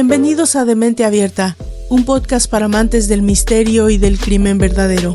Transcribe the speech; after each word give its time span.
Bienvenidos 0.00 0.54
a 0.54 0.64
Demente 0.64 1.04
Abierta, 1.04 1.56
un 1.88 2.04
podcast 2.04 2.48
para 2.48 2.66
amantes 2.66 3.08
del 3.08 3.20
misterio 3.20 3.90
y 3.90 3.98
del 3.98 4.16
crimen 4.16 4.56
verdadero. 4.56 5.12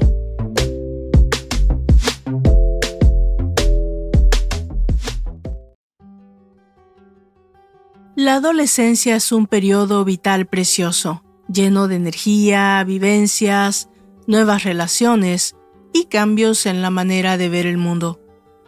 La 8.17 8.35
adolescencia 8.35 9.15
es 9.15 9.31
un 9.31 9.47
periodo 9.47 10.03
vital 10.03 10.47
precioso, 10.47 11.23
lleno 11.47 11.87
de 11.87 11.95
energía, 11.95 12.83
vivencias, 12.83 13.87
nuevas 14.27 14.65
relaciones 14.65 15.55
y 15.93 16.07
cambios 16.07 16.65
en 16.65 16.81
la 16.81 16.89
manera 16.89 17.37
de 17.37 17.47
ver 17.47 17.67
el 17.67 17.77
mundo. 17.77 18.19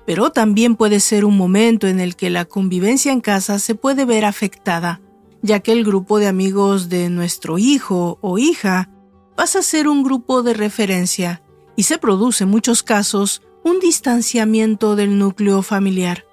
Pero 0.05 0.29
también 0.29 0.77
puede 0.77 1.01
ser 1.01 1.25
un 1.25 1.35
momento 1.35 1.87
en 1.87 1.99
el 1.99 2.15
que 2.15 2.29
la 2.29 2.45
convivencia 2.45 3.11
en 3.11 3.19
casa 3.19 3.59
se 3.59 3.75
puede 3.75 4.05
ver 4.05 4.23
afectada 4.23 5.01
ya 5.45 5.59
que 5.59 5.71
el 5.71 5.83
grupo 5.83 6.17
de 6.17 6.25
amigos 6.25 6.89
de 6.89 7.11
nuestro 7.11 7.59
hijo 7.59 8.17
o 8.21 8.39
hija 8.39 8.89
pasa 9.35 9.59
a 9.59 9.61
ser 9.61 9.87
un 9.87 10.01
grupo 10.01 10.41
de 10.41 10.55
referencia 10.55 11.43
y 11.75 11.83
se 11.83 11.99
produce 11.99 12.45
en 12.45 12.49
muchos 12.49 12.81
casos 12.81 13.43
un 13.63 13.79
distanciamiento 13.79 14.95
del 14.95 15.19
núcleo 15.19 15.61
familiar. 15.61 16.25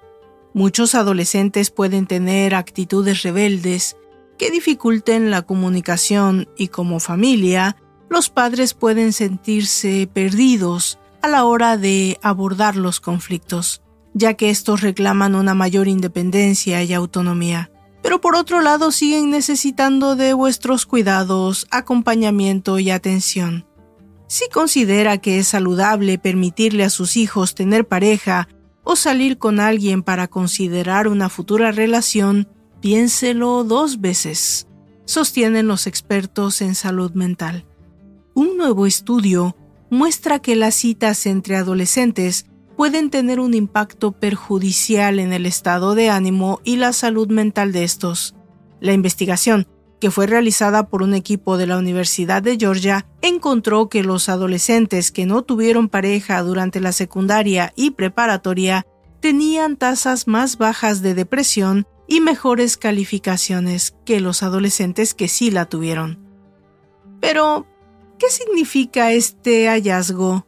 Muchos 0.55 0.95
adolescentes 0.95 1.69
pueden 1.69 2.07
tener 2.07 2.55
actitudes 2.55 3.21
rebeldes 3.21 3.97
que 4.39 4.49
dificulten 4.49 5.29
la 5.29 5.43
comunicación 5.43 6.49
y 6.57 6.69
como 6.69 6.99
familia, 6.99 7.75
los 8.09 8.29
padres 8.29 8.73
pueden 8.73 9.13
sentirse 9.13 10.09
perdidos 10.11 10.97
a 11.21 11.27
la 11.27 11.45
hora 11.45 11.77
de 11.77 12.17
abordar 12.23 12.75
los 12.77 12.99
conflictos, 12.99 13.83
ya 14.15 14.33
que 14.33 14.49
estos 14.49 14.81
reclaman 14.81 15.35
una 15.35 15.53
mayor 15.53 15.87
independencia 15.87 16.81
y 16.83 16.93
autonomía 16.93 17.69
pero 18.03 18.19
por 18.19 18.35
otro 18.35 18.61
lado 18.61 18.91
siguen 18.91 19.31
necesitando 19.31 20.17
de 20.17 20.33
vuestros 20.33 20.85
cuidados, 20.85 21.65
acompañamiento 21.71 22.77
y 22.77 22.91
atención. 22.91 23.65
Si 24.27 24.49
considera 24.49 25.19
que 25.19 25.39
es 25.39 25.47
saludable 25.47 26.17
permitirle 26.17 26.83
a 26.83 26.89
sus 26.89 27.15
hijos 27.15 27.55
tener 27.55 27.87
pareja 27.87 28.49
o 28.83 28.97
salir 28.97 29.37
con 29.37 29.61
alguien 29.61 30.03
para 30.03 30.27
considerar 30.27 31.07
una 31.07 31.29
futura 31.29 31.71
relación, 31.71 32.49
piénselo 32.81 33.63
dos 33.63 34.01
veces, 34.01 34.67
sostienen 35.05 35.67
los 35.67 35.87
expertos 35.87 36.61
en 36.61 36.75
salud 36.75 37.13
mental. 37.13 37.65
Un 38.33 38.57
nuevo 38.57 38.85
estudio 38.85 39.55
muestra 39.89 40.39
que 40.39 40.57
las 40.57 40.75
citas 40.75 41.25
entre 41.25 41.55
adolescentes 41.55 42.47
pueden 42.75 43.09
tener 43.09 43.39
un 43.39 43.53
impacto 43.53 44.11
perjudicial 44.11 45.19
en 45.19 45.33
el 45.33 45.45
estado 45.45 45.95
de 45.95 46.09
ánimo 46.09 46.59
y 46.63 46.77
la 46.77 46.93
salud 46.93 47.29
mental 47.29 47.71
de 47.71 47.83
estos. 47.83 48.35
La 48.79 48.93
investigación, 48.93 49.67
que 49.99 50.11
fue 50.11 50.27
realizada 50.27 50.89
por 50.89 51.03
un 51.03 51.13
equipo 51.13 51.57
de 51.57 51.67
la 51.67 51.77
Universidad 51.77 52.43
de 52.43 52.57
Georgia, 52.57 53.05
encontró 53.21 53.87
que 53.87 54.03
los 54.03 54.27
adolescentes 54.27 55.11
que 55.11 55.25
no 55.25 55.43
tuvieron 55.43 55.87
pareja 55.87 56.41
durante 56.41 56.81
la 56.81 56.91
secundaria 56.91 57.71
y 57.75 57.91
preparatoria 57.91 58.85
tenían 59.21 59.77
tasas 59.77 60.27
más 60.27 60.57
bajas 60.57 61.01
de 61.01 61.13
depresión 61.13 61.87
y 62.07 62.19
mejores 62.19 62.75
calificaciones 62.75 63.95
que 64.05 64.19
los 64.19 64.43
adolescentes 64.43 65.13
que 65.13 65.29
sí 65.29 65.51
la 65.51 65.65
tuvieron. 65.65 66.19
Pero, 67.21 67.65
¿qué 68.19 68.29
significa 68.29 69.13
este 69.13 69.69
hallazgo? 69.69 70.45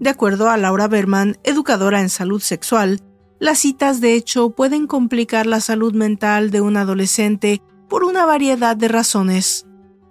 De 0.00 0.08
acuerdo 0.08 0.48
a 0.48 0.56
Laura 0.56 0.88
Berman, 0.88 1.36
educadora 1.44 2.00
en 2.00 2.08
salud 2.08 2.40
sexual, 2.40 3.02
las 3.38 3.58
citas 3.58 4.00
de 4.00 4.14
hecho 4.14 4.48
pueden 4.48 4.86
complicar 4.86 5.46
la 5.46 5.60
salud 5.60 5.92
mental 5.92 6.50
de 6.50 6.62
un 6.62 6.78
adolescente 6.78 7.60
por 7.86 8.04
una 8.04 8.24
variedad 8.24 8.76
de 8.76 8.88
razones. 8.88 9.66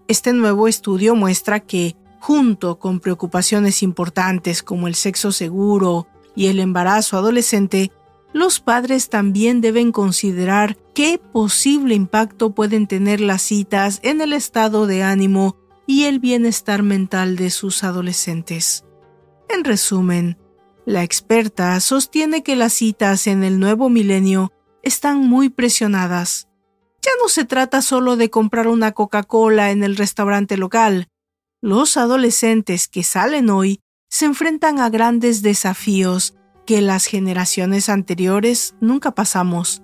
Este 0.07 0.31
nuevo 0.31 0.67
estudio 0.67 1.16
muestra 1.16 1.59
que, 1.59 1.95
junto 2.19 2.77
con 2.77 3.00
preocupaciones 3.00 3.81
importantes 3.81 4.61
como 4.61 4.88
el 4.88 4.94
sexo 4.94 5.31
seguro 5.31 6.07
y 6.35 6.47
el 6.47 6.59
embarazo 6.59 7.17
adolescente, 7.17 7.91
los 8.31 8.59
padres 8.59 9.09
también 9.09 9.59
deben 9.59 9.91
considerar 9.91 10.77
qué 10.94 11.19
posible 11.19 11.95
impacto 11.95 12.53
pueden 12.53 12.85
tener 12.85 13.21
las 13.21 13.41
citas 13.41 14.00
en 14.03 14.21
el 14.21 14.33
estado 14.33 14.85
de 14.85 15.01
ánimo 15.01 15.57
y 15.88 16.03
el 16.03 16.19
bienestar 16.19 16.83
mental 16.83 17.35
de 17.38 17.50
sus 17.50 17.83
adolescentes. 17.83 18.83
En 19.49 19.63
resumen, 19.63 20.37
la 20.85 21.03
experta 21.03 21.79
sostiene 21.79 22.43
que 22.43 22.55
las 22.55 22.73
citas 22.73 23.27
en 23.27 23.43
el 23.43 23.59
nuevo 23.59 23.89
milenio 23.89 24.53
están 24.83 25.17
muy 25.27 25.49
presionadas. 25.49 26.47
Ya 27.01 27.11
no 27.21 27.29
se 27.29 27.45
trata 27.45 27.81
solo 27.81 28.15
de 28.15 28.29
comprar 28.29 28.67
una 28.67 28.91
Coca-Cola 28.91 29.71
en 29.71 29.83
el 29.83 29.97
restaurante 29.97 30.55
local. 30.55 31.07
Los 31.61 31.97
adolescentes 31.97 32.88
que 32.88 33.03
salen 33.03 33.49
hoy 33.49 33.81
se 34.07 34.25
enfrentan 34.25 34.79
a 34.79 34.89
grandes 34.89 35.41
desafíos 35.41 36.35
que 36.65 36.81
las 36.81 37.05
generaciones 37.05 37.89
anteriores 37.89 38.75
nunca 38.79 39.11
pasamos, 39.11 39.81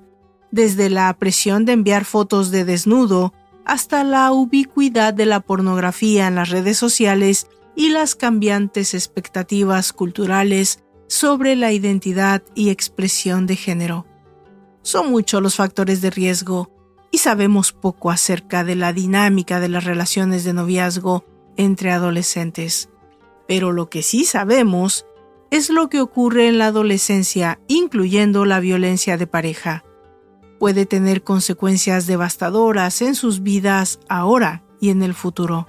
desde 0.52 0.90
la 0.90 1.12
presión 1.18 1.66
de 1.66 1.74
enviar 1.74 2.06
fotos 2.06 2.52
de 2.52 2.66
desnudo 2.66 3.34
hasta 3.66 4.04
la 4.04 4.32
ubicuidad 4.32 5.14
de 5.14 5.26
la 5.26 5.40
pornografía 5.40 6.28
en 6.28 6.36
las 6.36 6.50
redes 6.50 6.78
sociales 6.78 7.48
y 7.76 7.90
las 7.90 8.16
cambiantes 8.16 8.94
expectativas 8.94 9.94
culturales 9.94 10.80
sobre 11.08 11.56
la 11.56 11.72
identidad 11.72 12.44
y 12.56 12.70
expresión 12.70 13.46
de 13.48 13.56
género. 13.56 14.06
Son 14.82 15.12
muchos 15.12 15.42
los 15.42 15.56
factores 15.56 16.02
de 16.02 16.10
riesgo 16.10 16.72
y 17.12 17.20
sabemos 17.20 17.72
poco 17.72 18.12
acerca 18.12 18.64
de 18.64 18.76
la 18.76 18.94
dinámica 18.94 19.60
de 19.60 19.70
las 19.70 19.84
relaciones 19.84 20.44
de 20.44 20.54
noviazgo 20.54 21.26
entre 21.58 21.92
adolescentes. 21.92 22.90
Pero 23.48 23.72
lo 23.72 23.90
que 23.90 24.02
sí 24.02 24.26
sabemos 24.26 25.06
es 25.52 25.70
lo 25.70 25.90
que 25.90 26.02
ocurre 26.02 26.48
en 26.48 26.58
la 26.58 26.68
adolescencia, 26.68 27.60
incluyendo 27.68 28.46
la 28.46 28.60
violencia 28.60 29.18
de 29.18 29.28
pareja. 29.28 29.84
Puede 30.60 30.86
tener 30.86 31.24
consecuencias 31.24 32.08
devastadoras 32.08 33.02
en 33.02 33.16
sus 33.16 33.44
vidas 33.44 34.00
ahora 34.10 34.64
y 34.80 34.90
en 34.90 35.04
el 35.04 35.14
futuro. 35.14 35.68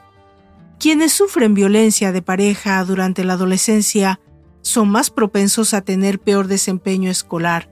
Quienes 0.79 1.13
sufren 1.13 1.55
violencia 1.55 2.13
de 2.13 2.23
pareja 2.23 2.85
durante 2.85 3.25
la 3.25 3.35
adolescencia 3.35 4.21
son 4.61 4.89
más 4.89 5.11
propensos 5.11 5.73
a 5.75 5.81
tener 5.81 6.19
peor 6.19 6.49
desempeño 6.49 7.11
escolar, 7.11 7.71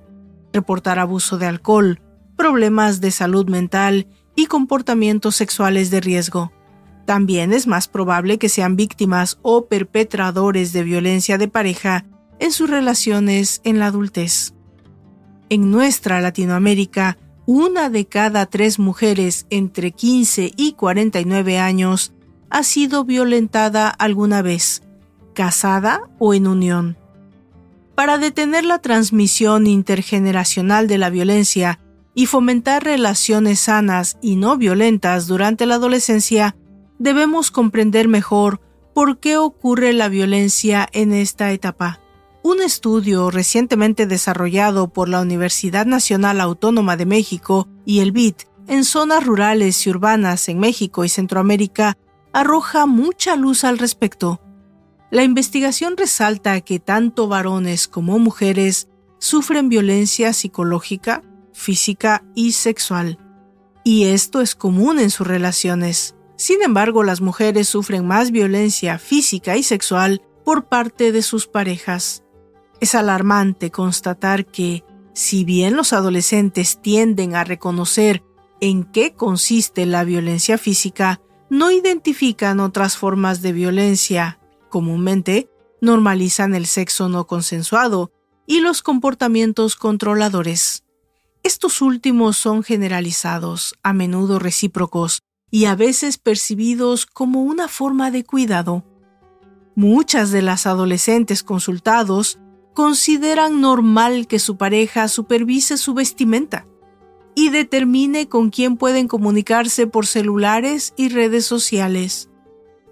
reportar 0.53 0.99
abuso 0.99 1.37
de 1.37 1.47
alcohol, 1.47 2.01
problemas 2.37 3.01
de 3.01 3.11
salud 3.11 3.49
mental 3.49 4.07
y 4.35 4.47
comportamientos 4.47 5.37
sexuales 5.37 5.91
de 5.91 6.01
riesgo. 6.01 6.53
También 7.05 7.53
es 7.53 7.67
más 7.67 7.89
probable 7.89 8.39
que 8.39 8.49
sean 8.49 8.77
víctimas 8.77 9.39
o 9.43 9.67
perpetradores 9.67 10.73
de 10.73 10.83
violencia 10.83 11.37
de 11.37 11.49
pareja 11.49 12.07
en 12.39 12.53
sus 12.53 12.71
relaciones 12.71 13.61
en 13.65 13.79
la 13.79 13.87
adultez. 13.87 14.55
En 15.51 15.71
nuestra 15.71 16.21
Latinoamérica, 16.23 17.19
una 17.47 17.91
de 17.91 18.07
cada 18.07 18.47
tres 18.47 18.79
mujeres 18.79 19.47
entre 19.51 19.93
15 19.93 20.53
y 20.57 20.73
49 20.73 21.59
años 21.59 22.15
ha 22.55 22.63
sido 22.63 23.03
violentada 23.05 23.89
alguna 23.89 24.41
vez, 24.41 24.85
casada 25.35 26.03
o 26.21 26.35
en 26.35 26.47
unión. 26.47 26.97
Para 27.97 28.17
detener 28.17 28.65
la 28.65 28.79
transmisión 28.79 29.67
intergeneracional 29.67 30.87
de 30.87 30.99
la 30.99 31.11
violencia 31.11 31.81
y 32.15 32.27
fomentar 32.27 32.85
relaciones 32.85 33.59
sanas 33.59 34.19
y 34.23 34.37
no 34.37 34.57
violentas 34.57 35.27
durante 35.27 35.67
la 35.67 35.75
adolescencia, 35.75 36.55
debemos 37.01 37.51
comprender 37.51 38.07
mejor 38.07 38.61
por 38.95 39.19
qué 39.19 39.37
ocurre 39.37 39.93
la 39.93 40.09
violencia 40.09 40.89
en 40.93 41.13
esta 41.13 41.51
etapa. 41.51 41.99
Un 42.45 42.63
estudio 42.63 43.33
recientemente 43.33 44.07
desarrollado 44.07 44.93
por 44.93 45.09
la 45.09 45.23
Universidad 45.23 45.87
Nacional 45.87 46.41
Autónoma 46.41 46.97
de 46.97 47.07
México 47.07 47.67
y 47.85 47.99
el 47.99 48.13
BIT 48.13 48.45
en 48.69 48.85
zonas 48.85 49.27
rurales 49.27 49.85
y 49.85 49.91
urbanas 49.91 50.49
en 50.49 50.61
México 50.61 51.05
y 51.05 51.09
Centroamérica 51.09 51.99
arroja 52.35 52.85
mucha 52.87 53.37
luz 53.37 53.65
al 53.65 53.79
respecto. 53.79 54.41
La 55.11 55.23
investigación 55.23 55.97
resalta 55.97 56.61
que 56.61 56.81
tanto 56.81 57.29
varones 57.29 57.87
como 57.87 58.19
mujeres 58.19 58.89
sufren 59.19 59.69
violencia 59.69 60.33
psicológica, 60.33 61.23
física 61.53 62.25
y 62.35 62.53
sexual. 62.53 63.19
Y 63.85 64.07
esto 64.07 64.41
es 64.41 64.57
común 64.57 64.99
en 64.99 65.11
sus 65.11 65.27
relaciones. 65.27 66.17
Sin 66.37 66.61
embargo, 66.63 67.05
las 67.05 67.21
mujeres 67.21 67.69
sufren 67.69 68.05
más 68.05 68.33
violencia 68.33 68.99
física 68.99 69.57
y 69.57 69.63
sexual 69.63 70.21
por 70.45 70.67
parte 70.67 71.13
de 71.13 71.23
sus 71.23 71.47
parejas. 71.47 72.25
Es 72.81 72.97
alarmante 72.97 73.71
constatar 73.71 74.45
que, 74.45 74.83
si 75.13 75.45
bien 75.45 75.77
los 75.77 75.93
adolescentes 75.93 76.83
tienden 76.83 77.37
a 77.37 77.45
reconocer 77.45 78.25
en 78.61 78.83
qué 78.83 79.15
consiste 79.15 79.87
la 79.87 80.03
violencia 80.03 80.59
física, 80.59 81.21
no 81.55 81.71
identifican 81.71 82.59
otras 82.59 82.97
formas 82.97 83.41
de 83.41 83.53
violencia. 83.53 84.41
Comúnmente, 84.71 85.49
normalizan 85.81 86.53
el 86.57 86.67
sexo 86.67 87.09
no 87.09 87.29
consensuado 87.29 88.11
y 88.45 88.59
los 88.59 88.83
comportamientos 88.83 89.77
controladores. 89.77 90.83
Estos 91.45 91.81
últimos 91.81 92.37
son 92.37 92.65
generalizados, 92.65 93.77
a 93.85 93.93
menudo 93.93 94.41
recíprocos, 94.41 95.23
y 95.49 95.67
a 95.67 95.77
veces 95.77 96.19
percibidos 96.19 97.07
como 97.07 97.43
una 97.43 97.69
forma 97.69 98.11
de 98.11 98.25
cuidado. 98.25 98.83
Muchas 99.77 100.33
de 100.33 100.43
las 100.43 100.67
adolescentes 100.67 101.45
consultados 101.45 102.41
consideran 102.75 103.61
normal 103.61 104.27
que 104.27 104.41
su 104.41 104.57
pareja 104.57 105.07
supervise 105.07 105.77
su 105.77 105.95
vestimenta 105.95 106.67
y 107.35 107.51
determine 107.51 108.29
con 108.29 108.51
quién 108.51 108.77
pueden 108.77 109.09
comunicarse 109.09 109.87
por 109.87 110.07
celulares 110.07 110.95
y 110.97 111.09
redes 111.09 111.45
sociales. 111.45 112.31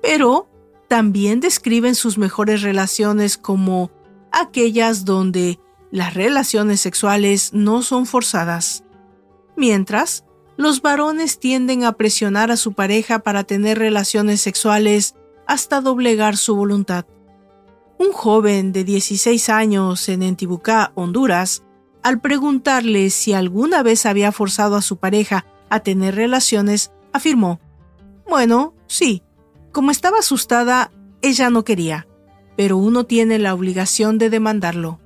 Pero 0.03 0.49
también 0.89 1.41
describen 1.41 1.95
sus 1.95 2.19
mejores 2.19 2.63
relaciones 2.63 3.39
como 3.39 3.91
aquellas 4.33 5.05
donde 5.05 5.61
las 5.91 6.15
relaciones 6.15 6.81
sexuales 6.81 7.53
no 7.53 7.83
son 7.83 8.07
forzadas. 8.07 8.85
Mientras, 9.57 10.25
los 10.57 10.83
varones 10.83 11.39
tienden 11.39 11.85
a 11.85 11.93
presionar 11.93 12.51
a 12.51 12.57
su 12.57 12.73
pareja 12.73 13.21
para 13.21 13.45
tener 13.45 13.79
relaciones 13.79 14.41
sexuales 14.41 15.15
hasta 15.47 15.81
doblegar 15.81 16.37
su 16.37 16.57
voluntad. 16.57 17.07
Un 17.99 18.13
joven 18.13 18.73
de 18.73 18.85
16 18.85 19.49
años 19.49 20.09
en 20.09 20.23
Entibucá, 20.23 20.93
Honduras, 20.95 21.63
al 22.03 22.21
preguntarle 22.21 23.11
si 23.11 23.33
alguna 23.33 23.83
vez 23.83 24.07
había 24.07 24.33
forzado 24.33 24.77
a 24.77 24.83
su 24.83 24.97
pareja 24.97 25.47
a 25.71 25.81
tener 25.81 26.15
relaciones, 26.15 26.93
afirmó, 27.13 27.61
Bueno, 28.29 28.75
sí, 28.87 29.23
como 29.73 29.91
estaba 29.91 30.19
asustada, 30.19 30.91
ella 31.23 31.51
no 31.51 31.65
quería, 31.65 32.07
pero 32.57 32.77
uno 32.77 33.05
tiene 33.05 33.39
la 33.39 33.55
obligación 33.55 34.19
de 34.19 34.31
demandarlo. 34.31 35.01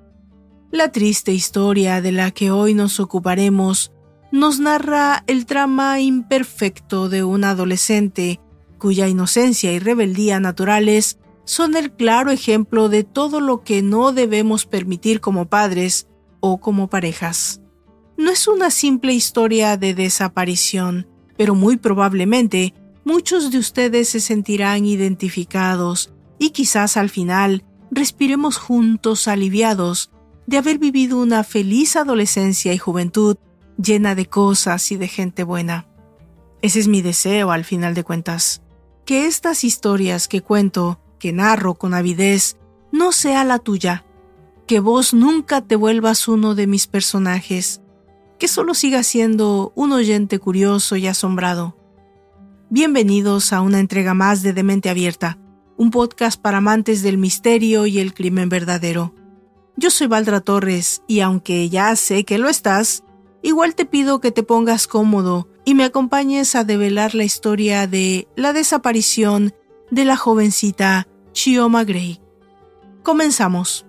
La 0.72 0.90
triste 0.90 1.32
historia 1.32 2.00
de 2.00 2.12
la 2.12 2.30
que 2.30 2.50
hoy 2.50 2.74
nos 2.74 2.98
ocuparemos 2.98 3.92
nos 4.32 4.58
narra 4.58 5.22
el 5.26 5.46
trama 5.46 6.00
imperfecto 6.00 7.08
de 7.08 7.22
un 7.22 7.44
adolescente 7.44 8.40
cuya 8.78 9.08
inocencia 9.08 9.72
y 9.72 9.78
rebeldía 9.78 10.40
naturales 10.40 11.18
son 11.44 11.76
el 11.76 11.92
claro 11.92 12.30
ejemplo 12.30 12.88
de 12.88 13.04
todo 13.04 13.40
lo 13.40 13.62
que 13.62 13.82
no 13.82 14.12
debemos 14.12 14.66
permitir 14.66 15.20
como 15.20 15.46
padres 15.46 16.08
o 16.40 16.58
como 16.58 16.88
parejas. 16.88 17.60
No 18.16 18.30
es 18.30 18.48
una 18.48 18.70
simple 18.70 19.12
historia 19.12 19.76
de 19.76 19.94
desaparición, 19.94 21.06
pero 21.36 21.54
muy 21.54 21.76
probablemente 21.76 22.74
muchos 23.04 23.50
de 23.50 23.58
ustedes 23.58 24.08
se 24.08 24.20
sentirán 24.20 24.86
identificados 24.86 26.12
y 26.38 26.50
quizás 26.50 26.96
al 26.96 27.10
final 27.10 27.64
respiremos 27.90 28.56
juntos 28.56 29.28
aliviados 29.28 30.10
de 30.46 30.58
haber 30.58 30.78
vivido 30.78 31.18
una 31.18 31.44
feliz 31.44 31.96
adolescencia 31.96 32.72
y 32.72 32.78
juventud 32.78 33.36
llena 33.76 34.14
de 34.14 34.26
cosas 34.26 34.90
y 34.92 34.96
de 34.96 35.08
gente 35.08 35.44
buena. 35.44 35.86
Ese 36.62 36.80
es 36.80 36.88
mi 36.88 37.02
deseo 37.02 37.50
al 37.50 37.64
final 37.64 37.94
de 37.94 38.04
cuentas, 38.04 38.62
que 39.04 39.26
estas 39.26 39.64
historias 39.64 40.28
que 40.28 40.40
cuento 40.40 41.00
que 41.18 41.32
narro 41.32 41.74
con 41.74 41.94
avidez 41.94 42.56
no 42.92 43.12
sea 43.12 43.44
la 43.44 43.58
tuya, 43.58 44.04
que 44.66 44.80
vos 44.80 45.14
nunca 45.14 45.60
te 45.60 45.76
vuelvas 45.76 46.26
uno 46.26 46.56
de 46.56 46.66
mis 46.66 46.88
personajes, 46.88 47.80
que 48.38 48.48
solo 48.48 48.74
sigas 48.74 49.06
siendo 49.06 49.72
un 49.76 49.92
oyente 49.92 50.40
curioso 50.40 50.96
y 50.96 51.06
asombrado. 51.06 51.76
Bienvenidos 52.68 53.52
a 53.52 53.60
una 53.60 53.78
entrega 53.78 54.12
más 54.12 54.42
de 54.42 54.52
Demente 54.52 54.90
Abierta, 54.90 55.38
un 55.76 55.92
podcast 55.92 56.40
para 56.40 56.58
amantes 56.58 57.02
del 57.02 57.16
misterio 57.16 57.86
y 57.86 58.00
el 58.00 58.12
crimen 58.12 58.48
verdadero. 58.48 59.14
Yo 59.76 59.90
soy 59.90 60.08
Valdra 60.08 60.40
Torres 60.40 61.02
y 61.06 61.20
aunque 61.20 61.68
ya 61.68 61.94
sé 61.94 62.24
que 62.24 62.38
lo 62.38 62.48
estás, 62.48 63.04
igual 63.42 63.76
te 63.76 63.84
pido 63.84 64.20
que 64.20 64.32
te 64.32 64.42
pongas 64.42 64.88
cómodo 64.88 65.48
y 65.64 65.74
me 65.74 65.84
acompañes 65.84 66.56
a 66.56 66.64
develar 66.64 67.14
la 67.14 67.24
historia 67.24 67.86
de 67.86 68.26
la 68.34 68.52
desaparición 68.52 69.54
de 69.92 70.04
la 70.04 70.16
jovencita 70.16 71.06
Chioma 71.32 71.84
Gray. 71.84 72.20
Comenzamos. 73.04 73.85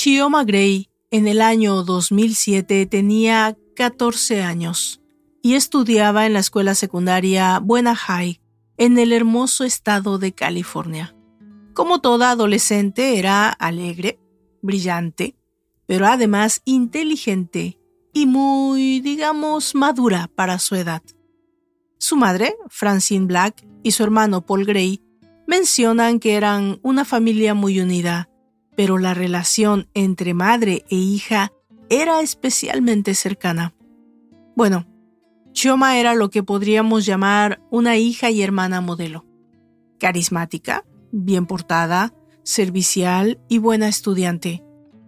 Chioma 0.00 0.44
Gray 0.44 0.90
en 1.10 1.26
el 1.26 1.42
año 1.42 1.82
2007 1.82 2.86
tenía 2.86 3.58
14 3.74 4.42
años 4.42 5.02
y 5.42 5.54
estudiaba 5.54 6.24
en 6.24 6.34
la 6.34 6.38
escuela 6.38 6.76
secundaria 6.76 7.58
Buena 7.58 7.96
High 7.96 8.40
en 8.76 8.96
el 8.96 9.12
hermoso 9.12 9.64
estado 9.64 10.18
de 10.18 10.30
California. 10.30 11.16
Como 11.74 12.00
toda 12.00 12.30
adolescente 12.30 13.18
era 13.18 13.48
alegre, 13.48 14.20
brillante, 14.62 15.34
pero 15.86 16.06
además 16.06 16.62
inteligente 16.64 17.80
y 18.12 18.26
muy, 18.26 19.00
digamos, 19.00 19.74
madura 19.74 20.30
para 20.32 20.60
su 20.60 20.76
edad. 20.76 21.02
Su 21.98 22.14
madre, 22.14 22.54
Francine 22.68 23.26
Black, 23.26 23.66
y 23.82 23.90
su 23.90 24.04
hermano 24.04 24.46
Paul 24.46 24.64
Gray 24.64 25.02
mencionan 25.48 26.20
que 26.20 26.36
eran 26.36 26.78
una 26.84 27.04
familia 27.04 27.54
muy 27.54 27.80
unida, 27.80 28.27
pero 28.78 28.96
la 28.96 29.12
relación 29.12 29.88
entre 29.92 30.34
madre 30.34 30.84
e 30.88 30.94
hija 30.94 31.52
era 31.90 32.20
especialmente 32.20 33.16
cercana. 33.16 33.74
Bueno, 34.54 34.86
Chioma 35.50 35.98
era 35.98 36.14
lo 36.14 36.30
que 36.30 36.44
podríamos 36.44 37.04
llamar 37.04 37.60
una 37.72 37.96
hija 37.96 38.30
y 38.30 38.40
hermana 38.40 38.80
modelo. 38.80 39.26
Carismática, 39.98 40.84
bien 41.10 41.46
portada, 41.46 42.14
servicial 42.44 43.40
y 43.48 43.58
buena 43.58 43.88
estudiante. 43.88 44.62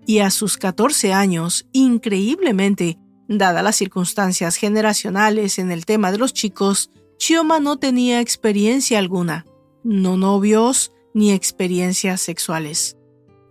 Y 0.05 0.19
a 0.19 0.31
sus 0.31 0.59
14 0.59 1.13
años, 1.13 1.69
increíblemente, 1.71 2.99
dadas 3.29 3.63
las 3.63 3.77
circunstancias 3.77 4.57
generacionales 4.57 5.61
en 5.61 5.71
el 5.71 5.87
tema 5.87 6.11
de 6.11 6.19
los 6.19 6.33
chicos, 6.33 6.91
Chioma 7.19 7.61
no 7.61 7.77
tenía 7.77 8.21
experiencia 8.21 8.99
alguna, 8.99 9.47
no 9.85 10.17
novios 10.17 10.93
ni 11.15 11.31
experiencias 11.31 12.21
sexuales. 12.21 12.97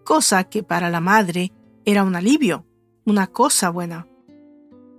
Cosa 0.10 0.46
que 0.46 0.63
para 0.63 0.89
la 0.89 1.01
madre 1.01 1.51
era 1.86 2.04
un 2.04 2.16
alivio, 2.16 2.66
una 3.06 3.28
cosa 3.28 3.70
buena. 3.70 4.08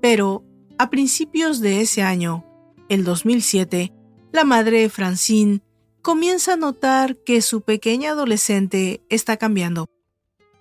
Pero 0.01 0.45
a 0.79 0.89
principios 0.89 1.59
de 1.59 1.81
ese 1.81 2.03
año, 2.03 2.45
el 2.89 3.03
2007, 3.03 3.93
la 4.31 4.45
madre 4.45 4.89
Francine 4.89 5.63
comienza 6.01 6.53
a 6.53 6.57
notar 6.57 7.17
que 7.25 7.43
su 7.43 7.63
pequeña 7.63 8.13
adolescente 8.13 9.03
está 9.09 9.37
cambiando. 9.37 9.89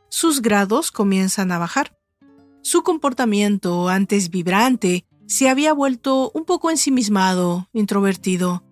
Sus 0.10 0.42
grados 0.42 0.90
comienzan 0.90 1.52
a 1.52 1.60
bajar. 1.60 1.96
Su 2.64 2.82
comportamiento, 2.82 3.88
antes 3.88 4.32
vibrante, 4.32 5.06
se 5.28 5.48
había 5.48 5.74
vuelto 5.74 6.32
un 6.34 6.46
poco 6.46 6.72
ensimismado, 6.72 7.70
introvertido, 7.72 8.64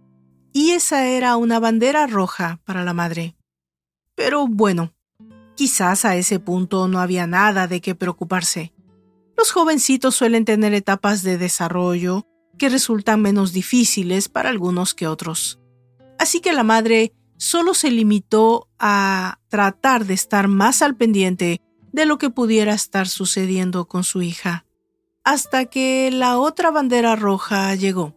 y 0.53 0.71
esa 0.71 1.05
era 1.05 1.37
una 1.37 1.59
bandera 1.59 2.07
roja 2.07 2.61
para 2.65 2.83
la 2.83 2.95
madre. 2.95 3.35
Pero 4.15 4.47
bueno, 4.47 4.96
quizás 5.57 6.05
a 6.05 6.15
ese 6.15 6.39
punto 6.39 6.87
no 6.87 6.99
había 6.99 7.27
nada 7.27 7.67
de 7.67 7.81
qué 7.81 7.95
preocuparse. 7.95 8.71
Los 9.35 9.51
jovencitos 9.51 10.15
suelen 10.15 10.45
tener 10.45 10.73
etapas 10.73 11.23
de 11.23 11.37
desarrollo 11.37 12.25
que 12.57 12.69
resultan 12.69 13.21
menos 13.21 13.51
difíciles 13.51 14.29
para 14.29 14.49
algunos 14.49 14.93
que 14.93 15.07
otros. 15.07 15.59
Así 16.17 16.39
que 16.39 16.53
la 16.53 16.63
madre 16.63 17.13
solo 17.37 17.73
se 17.73 17.91
limitó 17.91 18.69
a 18.79 19.39
tratar 19.49 20.05
de 20.05 20.13
estar 20.13 20.47
más 20.47 20.81
al 20.81 20.95
pendiente 20.95 21.61
de 21.91 22.05
lo 22.05 22.17
que 22.17 22.29
pudiera 22.29 22.73
estar 22.73 23.07
sucediendo 23.07 23.87
con 23.87 24.03
su 24.03 24.21
hija, 24.21 24.65
hasta 25.23 25.65
que 25.65 26.11
la 26.11 26.37
otra 26.37 26.71
bandera 26.71 27.15
roja 27.15 27.73
llegó. 27.75 28.15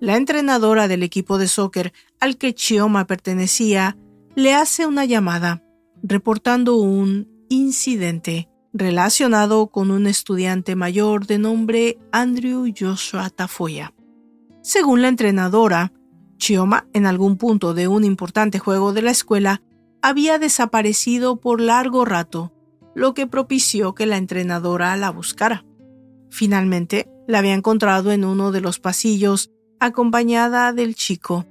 La 0.00 0.16
entrenadora 0.16 0.88
del 0.88 1.04
equipo 1.04 1.38
de 1.38 1.46
soccer 1.46 1.92
al 2.18 2.36
que 2.36 2.54
Chioma 2.54 3.06
pertenecía 3.06 3.96
le 4.34 4.54
hace 4.54 4.86
una 4.86 5.04
llamada, 5.04 5.62
reportando 6.02 6.76
un 6.76 7.28
incidente 7.48 8.48
relacionado 8.72 9.68
con 9.68 9.90
un 9.90 10.06
estudiante 10.06 10.76
mayor 10.76 11.26
de 11.26 11.38
nombre 11.38 11.98
Andrew 12.10 12.66
Joshua 12.76 13.30
Tafoya. 13.30 13.92
Según 14.62 15.02
la 15.02 15.08
entrenadora, 15.08 15.92
Chioma, 16.38 16.86
en 16.92 17.06
algún 17.06 17.36
punto 17.36 17.74
de 17.74 17.88
un 17.88 18.04
importante 18.04 18.58
juego 18.58 18.92
de 18.92 19.02
la 19.02 19.10
escuela, 19.10 19.62
había 20.00 20.38
desaparecido 20.38 21.40
por 21.40 21.60
largo 21.60 22.04
rato, 22.04 22.52
lo 22.94 23.14
que 23.14 23.26
propició 23.26 23.94
que 23.94 24.06
la 24.06 24.16
entrenadora 24.16 24.96
la 24.96 25.10
buscara. 25.10 25.64
Finalmente, 26.30 27.08
la 27.28 27.38
había 27.38 27.54
encontrado 27.54 28.10
en 28.10 28.24
uno 28.24 28.50
de 28.50 28.60
los 28.60 28.80
pasillos 28.80 29.50
acompañada 29.78 30.72
del 30.72 30.94
chico. 30.94 31.46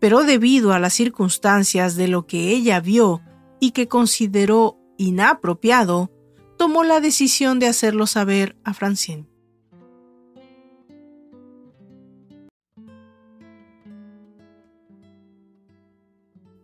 Pero 0.00 0.24
debido 0.24 0.72
a 0.72 0.78
las 0.78 0.94
circunstancias 0.94 1.96
de 1.96 2.08
lo 2.08 2.26
que 2.26 2.50
ella 2.50 2.80
vio 2.80 3.22
y 3.60 3.72
que 3.72 3.88
consideró 3.88 4.78
inapropiado, 4.96 6.10
tomó 6.56 6.84
la 6.84 7.00
decisión 7.00 7.58
de 7.58 7.68
hacerlo 7.68 8.06
saber 8.06 8.56
a 8.64 8.74
Francine. 8.74 9.26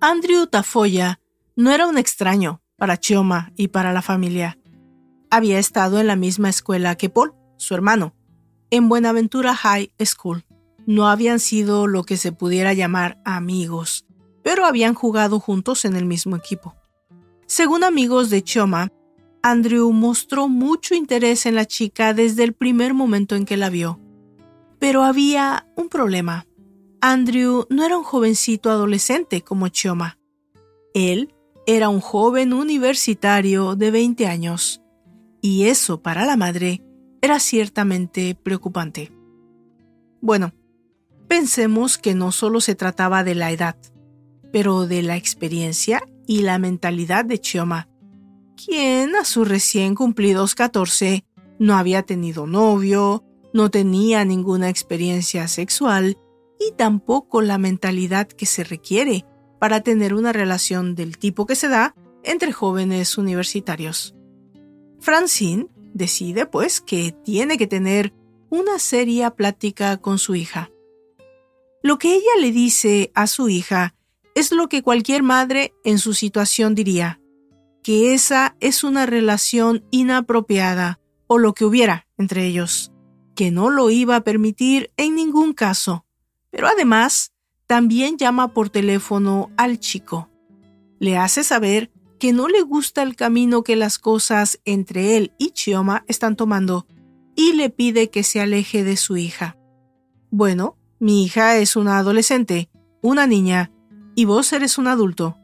Andrew 0.00 0.48
Tafoya 0.48 1.20
no 1.54 1.70
era 1.70 1.86
un 1.86 1.96
extraño 1.96 2.60
para 2.76 2.96
Chioma 2.96 3.52
y 3.56 3.68
para 3.68 3.92
la 3.92 4.02
familia. 4.02 4.58
Había 5.30 5.60
estado 5.60 6.00
en 6.00 6.08
la 6.08 6.16
misma 6.16 6.48
escuela 6.48 6.96
que 6.96 7.08
Paul, 7.08 7.34
su 7.56 7.74
hermano, 7.74 8.16
en 8.70 8.88
Buenaventura 8.88 9.54
High 9.54 9.92
School. 10.04 10.44
No 10.86 11.08
habían 11.08 11.38
sido 11.38 11.86
lo 11.86 12.02
que 12.02 12.16
se 12.16 12.32
pudiera 12.32 12.72
llamar 12.72 13.20
amigos, 13.24 14.04
pero 14.42 14.66
habían 14.66 14.94
jugado 14.94 15.38
juntos 15.38 15.84
en 15.84 15.94
el 15.94 16.04
mismo 16.04 16.34
equipo. 16.34 16.74
Según 17.54 17.84
amigos 17.84 18.30
de 18.30 18.42
Chioma, 18.42 18.90
Andrew 19.42 19.92
mostró 19.92 20.48
mucho 20.48 20.94
interés 20.94 21.44
en 21.44 21.54
la 21.54 21.66
chica 21.66 22.14
desde 22.14 22.44
el 22.44 22.54
primer 22.54 22.94
momento 22.94 23.36
en 23.36 23.44
que 23.44 23.58
la 23.58 23.68
vio. 23.68 24.00
Pero 24.78 25.02
había 25.02 25.66
un 25.76 25.90
problema. 25.90 26.46
Andrew 27.02 27.66
no 27.68 27.84
era 27.84 27.98
un 27.98 28.04
jovencito 28.04 28.70
adolescente 28.70 29.42
como 29.42 29.68
Chioma. 29.68 30.18
Él 30.94 31.34
era 31.66 31.90
un 31.90 32.00
joven 32.00 32.54
universitario 32.54 33.76
de 33.76 33.90
20 33.90 34.26
años, 34.28 34.80
y 35.42 35.64
eso 35.64 36.00
para 36.00 36.24
la 36.24 36.38
madre 36.38 36.82
era 37.20 37.38
ciertamente 37.38 38.34
preocupante. 38.34 39.12
Bueno, 40.22 40.54
pensemos 41.28 41.98
que 41.98 42.14
no 42.14 42.32
solo 42.32 42.62
se 42.62 42.74
trataba 42.74 43.24
de 43.24 43.34
la 43.34 43.50
edad, 43.52 43.76
pero 44.52 44.86
de 44.86 45.02
la 45.02 45.18
experiencia 45.18 46.02
y 46.26 46.42
la 46.42 46.58
mentalidad 46.58 47.24
de 47.24 47.38
Chioma, 47.38 47.88
quien 48.56 49.16
a 49.16 49.24
sus 49.24 49.48
recién 49.48 49.94
cumplidos 49.94 50.54
14 50.54 51.24
no 51.58 51.76
había 51.76 52.02
tenido 52.02 52.46
novio, 52.46 53.24
no 53.52 53.70
tenía 53.70 54.24
ninguna 54.24 54.68
experiencia 54.68 55.48
sexual 55.48 56.18
y 56.58 56.72
tampoco 56.72 57.42
la 57.42 57.58
mentalidad 57.58 58.28
que 58.28 58.46
se 58.46 58.64
requiere 58.64 59.24
para 59.58 59.80
tener 59.80 60.14
una 60.14 60.32
relación 60.32 60.94
del 60.94 61.18
tipo 61.18 61.46
que 61.46 61.54
se 61.54 61.68
da 61.68 61.94
entre 62.24 62.52
jóvenes 62.52 63.18
universitarios. 63.18 64.14
Francine 65.00 65.68
decide 65.94 66.46
pues 66.46 66.80
que 66.80 67.12
tiene 67.24 67.58
que 67.58 67.66
tener 67.66 68.14
una 68.50 68.78
seria 68.78 69.30
plática 69.30 69.96
con 69.98 70.18
su 70.18 70.34
hija. 70.34 70.70
Lo 71.82 71.98
que 71.98 72.14
ella 72.14 72.40
le 72.40 72.52
dice 72.52 73.10
a 73.14 73.26
su 73.26 73.48
hija 73.48 73.94
es 74.34 74.52
lo 74.52 74.68
que 74.68 74.82
cualquier 74.82 75.22
madre 75.22 75.74
en 75.84 75.98
su 75.98 76.14
situación 76.14 76.74
diría, 76.74 77.20
que 77.82 78.14
esa 78.14 78.56
es 78.60 78.84
una 78.84 79.06
relación 79.06 79.84
inapropiada 79.90 81.00
o 81.26 81.38
lo 81.38 81.54
que 81.54 81.64
hubiera 81.64 82.06
entre 82.16 82.46
ellos, 82.46 82.92
que 83.34 83.50
no 83.50 83.70
lo 83.70 83.90
iba 83.90 84.16
a 84.16 84.24
permitir 84.24 84.90
en 84.96 85.14
ningún 85.14 85.52
caso. 85.52 86.06
Pero 86.50 86.68
además, 86.68 87.32
también 87.66 88.18
llama 88.18 88.52
por 88.52 88.70
teléfono 88.70 89.50
al 89.56 89.80
chico. 89.80 90.28
Le 90.98 91.16
hace 91.16 91.42
saber 91.42 91.90
que 92.18 92.32
no 92.32 92.48
le 92.48 92.62
gusta 92.62 93.02
el 93.02 93.16
camino 93.16 93.62
que 93.62 93.74
las 93.74 93.98
cosas 93.98 94.60
entre 94.64 95.16
él 95.16 95.32
y 95.38 95.50
Chioma 95.50 96.04
están 96.06 96.36
tomando 96.36 96.86
y 97.34 97.54
le 97.54 97.70
pide 97.70 98.10
que 98.10 98.22
se 98.22 98.40
aleje 98.40 98.84
de 98.84 98.96
su 98.96 99.16
hija. 99.16 99.56
Bueno, 100.30 100.76
mi 101.00 101.24
hija 101.24 101.56
es 101.56 101.74
una 101.74 101.98
adolescente, 101.98 102.70
una 103.00 103.26
niña, 103.26 103.72
y 104.14 104.24
vos 104.24 104.52
eres 104.52 104.78
un 104.78 104.86
adulto. 104.86 105.38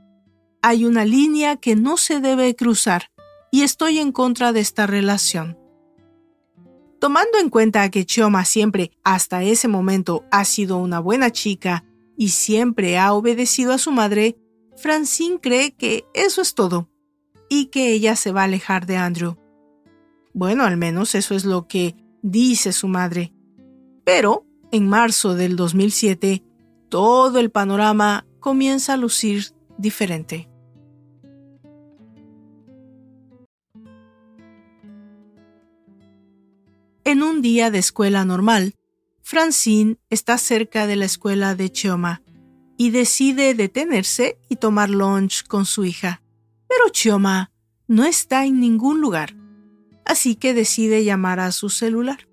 Hay 0.63 0.85
una 0.85 1.05
línea 1.05 1.57
que 1.57 1.77
no 1.77 1.97
se 1.97 2.21
debe 2.21 2.55
cruzar 2.55 3.11
y 3.51 3.63
estoy 3.63 3.99
en 3.99 4.13
contra 4.13 4.53
de 4.53 4.61
esta 4.61 4.87
relación. 4.87 5.59
Tomando 7.01 7.39
en 7.39 7.49
cuenta 7.49 7.91
que 7.91 8.05
Chioma 8.05 8.45
siempre, 8.45 8.91
hasta 9.05 9.45
ese 9.45 9.69
momento, 9.69 10.25
ha 10.33 10.45
sido 10.45 10.79
una 10.79 10.99
buena 10.99 11.31
chica 11.31 11.85
y 12.17 12.31
siempre 12.31 12.99
ha 12.99 13.13
obedecido 13.13 13.73
a 13.73 13.79
su 13.79 13.93
madre, 13.93 14.37
Francine 14.77 15.39
cree 15.41 15.73
que 15.73 16.05
eso 16.13 16.43
es 16.43 16.55
todo 16.55 16.91
y 17.49 17.67
que 17.67 17.93
ella 17.93 18.17
se 18.17 18.33
va 18.33 18.43
a 18.43 18.45
alejar 18.45 18.87
de 18.87 18.97
Andrew. 18.97 19.37
Bueno, 20.35 20.65
al 20.65 20.77
menos 20.77 21.15
eso 21.15 21.35
es 21.35 21.45
lo 21.45 21.69
que 21.69 21.97
dice 22.23 22.73
su 22.73 22.89
madre. 22.89 23.33
Pero, 24.05 24.45
en 24.73 24.89
marzo 24.89 25.35
del 25.35 25.57
2007, 25.57 26.43
todo 26.89 27.39
el 27.39 27.51
panorama 27.51 28.27
comienza 28.41 28.95
a 28.95 28.97
lucir 28.97 29.53
diferente. 29.77 30.49
En 37.05 37.23
un 37.23 37.41
día 37.41 37.71
de 37.71 37.79
escuela 37.79 38.25
normal, 38.25 38.75
Francine 39.23 39.97
está 40.11 40.37
cerca 40.37 40.87
de 40.87 40.97
la 40.97 41.07
escuela 41.07 41.55
de 41.55 41.71
Chioma 41.71 42.23
y 42.77 42.91
decide 42.91 43.55
detenerse 43.55 44.39
y 44.49 44.57
tomar 44.57 44.91
lunch 44.91 45.47
con 45.47 45.65
su 45.65 45.85
hija. 45.85 46.23
Pero 46.69 46.91
Chioma 46.91 47.51
no 47.87 48.05
está 48.05 48.45
en 48.45 48.61
ningún 48.61 49.01
lugar, 49.01 49.35
así 50.05 50.35
que 50.35 50.53
decide 50.53 51.03
llamar 51.03 51.41
a 51.41 51.53
su 51.53 51.71
celular. 51.71 52.29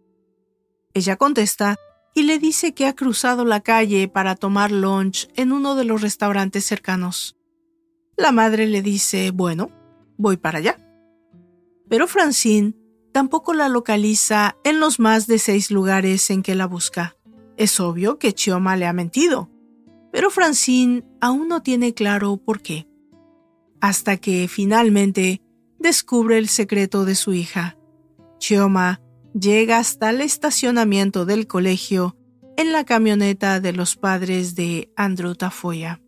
Ella 0.94 1.16
contesta 1.16 1.78
y 2.16 2.24
le 2.24 2.40
dice 2.40 2.74
que 2.74 2.88
ha 2.88 2.96
cruzado 2.96 3.46
la 3.46 3.60
calle 3.60 4.08
para 4.08 4.36
tomar 4.36 4.72
lunch 4.72 5.28
en 5.36 5.52
uno 5.52 5.76
de 5.76 5.86
los 5.86 6.02
restaurantes 6.02 6.66
cercanos. 6.66 7.38
La 8.18 8.32
madre 8.32 8.66
le 8.66 8.82
dice, 8.82 9.30
bueno, 9.30 9.70
voy 10.18 10.38
para 10.38 10.58
allá. 10.58 10.80
Pero 11.88 12.08
Francine 12.08 12.74
tampoco 13.12 13.54
la 13.54 13.70
localiza 13.70 14.58
en 14.64 14.80
los 14.80 15.00
más 15.00 15.28
de 15.28 15.38
seis 15.38 15.70
lugares 15.70 16.32
en 16.32 16.42
que 16.42 16.56
la 16.56 16.66
busca. 16.66 17.16
Es 17.58 17.80
obvio 17.80 18.18
que 18.18 18.34
Chioma 18.34 18.76
le 18.76 18.88
ha 18.88 18.94
mentido 18.94 19.52
pero 20.16 20.30
Francine 20.30 21.04
aún 21.20 21.50
no 21.50 21.62
tiene 21.62 21.94
claro 21.94 22.38
por 22.38 22.62
qué. 22.62 22.88
Hasta 23.82 24.16
que 24.16 24.48
finalmente 24.48 25.42
descubre 25.78 26.38
el 26.38 26.48
secreto 26.48 27.04
de 27.04 27.16
su 27.16 27.34
hija. 27.34 27.78
Chioma 28.40 29.02
llega 29.38 29.80
hasta 29.80 30.12
el 30.12 30.22
estacionamiento 30.22 31.26
del 31.26 31.46
colegio 31.46 32.16
en 32.56 32.72
la 32.72 32.86
camioneta 32.86 33.60
de 33.60 33.74
los 33.74 33.98
padres 33.98 34.56
de 34.56 34.92
Andrew 34.96 35.36
Tafoya. 35.36 36.02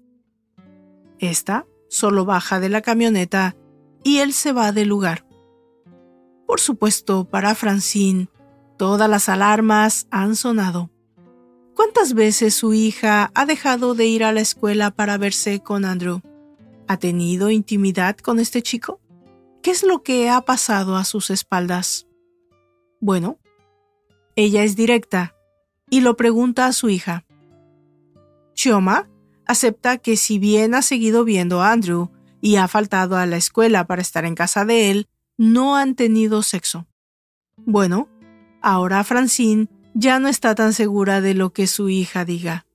Esta 1.19 1.67
solo 1.89 2.23
baja 2.23 2.59
de 2.59 2.69
la 2.69 2.81
camioneta 2.81 3.55
y 4.03 4.19
él 4.19 4.31
se 4.31 4.53
va 4.53 4.71
del 4.71 4.87
lugar. 4.87 5.25
Por 6.45 6.61
supuesto, 6.61 7.25
para 7.25 7.53
Francine, 7.55 8.29
todas 8.77 9.09
las 9.09 9.27
alarmas 9.27 10.07
han 10.09 10.37
sonado. 10.37 10.89
¿Cuántas 11.75 12.13
veces 12.13 12.55
su 12.55 12.73
hija 12.73 13.31
ha 13.35 13.45
dejado 13.45 13.93
de 13.93 14.05
ir 14.05 14.23
a 14.23 14.31
la 14.31 14.39
escuela 14.39 14.91
para 14.91 15.17
verse 15.17 15.59
con 15.59 15.83
Andrew? 15.83 16.21
¿Ha 16.87 16.97
tenido 16.97 17.49
intimidad 17.49 18.15
con 18.17 18.39
este 18.39 18.61
chico? 18.61 19.01
¿Qué 19.61 19.71
es 19.71 19.83
lo 19.83 20.01
que 20.01 20.29
ha 20.29 20.41
pasado 20.41 20.95
a 20.95 21.03
sus 21.03 21.29
espaldas? 21.29 22.06
Bueno, 22.99 23.39
ella 24.35 24.63
es 24.63 24.75
directa 24.75 25.35
y 25.89 26.01
lo 26.01 26.17
pregunta 26.17 26.65
a 26.65 26.73
su 26.73 26.89
hija. 26.89 27.25
Chioma 28.53 29.09
acepta 29.45 29.97
que 29.97 30.17
si 30.17 30.39
bien 30.39 30.75
ha 30.75 30.81
seguido 30.81 31.23
viendo 31.23 31.61
a 31.61 31.71
Andrew 31.71 32.11
y 32.41 32.57
ha 32.57 32.67
faltado 32.67 33.17
a 33.17 33.25
la 33.25 33.37
escuela 33.37 33.87
para 33.87 34.01
estar 34.01 34.25
en 34.25 34.35
casa 34.35 34.65
de 34.65 34.91
él, 34.91 35.07
no 35.37 35.75
han 35.75 35.95
tenido 35.95 36.41
sexo. 36.41 36.87
Bueno, 37.65 38.09
ahora 38.61 39.03
Francine 39.03 39.67
ya 39.93 40.19
no 40.19 40.27
está 40.27 40.55
tan 40.55 40.73
segura 40.73 41.21
de 41.21 41.33
lo 41.33 41.53
que 41.53 41.67
su 41.67 41.89
hija 41.89 42.25
diga. 42.25 42.65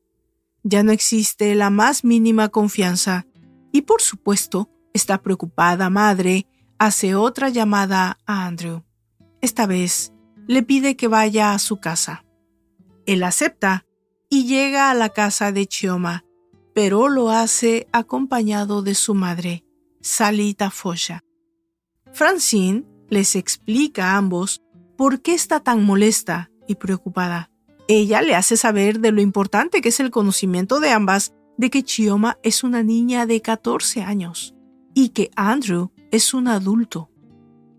Ya 0.62 0.82
no 0.82 0.92
existe 0.92 1.54
la 1.54 1.70
más 1.70 2.04
mínima 2.04 2.48
confianza 2.48 3.26
y 3.72 3.82
por 3.82 4.02
supuesto 4.02 4.70
esta 4.92 5.22
preocupada 5.22 5.90
madre 5.90 6.46
hace 6.78 7.14
otra 7.14 7.48
llamada 7.48 8.18
a 8.26 8.46
Andrew. 8.46 8.82
Esta 9.40 9.66
vez 9.66 10.11
le 10.46 10.62
pide 10.62 10.96
que 10.96 11.08
vaya 11.08 11.52
a 11.52 11.58
su 11.58 11.78
casa. 11.78 12.24
Él 13.06 13.22
acepta 13.22 13.84
y 14.28 14.46
llega 14.46 14.90
a 14.90 14.94
la 14.94 15.10
casa 15.10 15.52
de 15.52 15.66
Chioma, 15.66 16.24
pero 16.74 17.08
lo 17.08 17.30
hace 17.30 17.88
acompañado 17.92 18.82
de 18.82 18.94
su 18.94 19.14
madre, 19.14 19.64
Salita 20.00 20.70
Fosha. 20.70 21.22
Francine 22.12 22.84
les 23.08 23.36
explica 23.36 24.12
a 24.12 24.16
ambos 24.16 24.62
por 24.96 25.20
qué 25.20 25.34
está 25.34 25.60
tan 25.60 25.84
molesta 25.84 26.50
y 26.66 26.76
preocupada. 26.76 27.50
Ella 27.88 28.22
le 28.22 28.34
hace 28.34 28.56
saber 28.56 29.00
de 29.00 29.12
lo 29.12 29.20
importante 29.20 29.80
que 29.80 29.90
es 29.90 30.00
el 30.00 30.10
conocimiento 30.10 30.80
de 30.80 30.90
ambas 30.90 31.34
de 31.58 31.70
que 31.70 31.82
Chioma 31.82 32.38
es 32.42 32.64
una 32.64 32.82
niña 32.82 33.26
de 33.26 33.42
14 33.42 34.02
años 34.02 34.54
y 34.94 35.10
que 35.10 35.30
Andrew 35.36 35.92
es 36.10 36.32
un 36.34 36.48
adulto. 36.48 37.10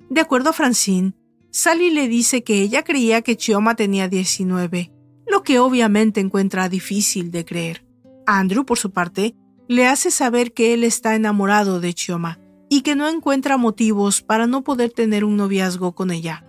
De 0.09 0.21
acuerdo 0.21 0.51
a 0.51 0.53
Francine, 0.53 1.13
Sally 1.55 1.91
le 1.91 2.07
dice 2.07 2.43
que 2.43 2.63
ella 2.63 2.83
creía 2.83 3.21
que 3.21 3.37
Chioma 3.37 3.75
tenía 3.75 4.07
19, 4.07 4.91
lo 5.27 5.43
que 5.43 5.59
obviamente 5.59 6.19
encuentra 6.19 6.67
difícil 6.67 7.29
de 7.29 7.45
creer. 7.45 7.85
Andrew, 8.25 8.65
por 8.65 8.79
su 8.79 8.89
parte, 8.89 9.35
le 9.67 9.85
hace 9.85 10.09
saber 10.09 10.53
que 10.53 10.73
él 10.73 10.83
está 10.83 11.13
enamorado 11.13 11.79
de 11.79 11.93
Chioma 11.93 12.39
y 12.69 12.81
que 12.81 12.95
no 12.95 13.07
encuentra 13.07 13.57
motivos 13.57 14.23
para 14.23 14.47
no 14.47 14.63
poder 14.63 14.89
tener 14.89 15.23
un 15.23 15.37
noviazgo 15.37 15.93
con 15.93 16.09
ella. 16.09 16.43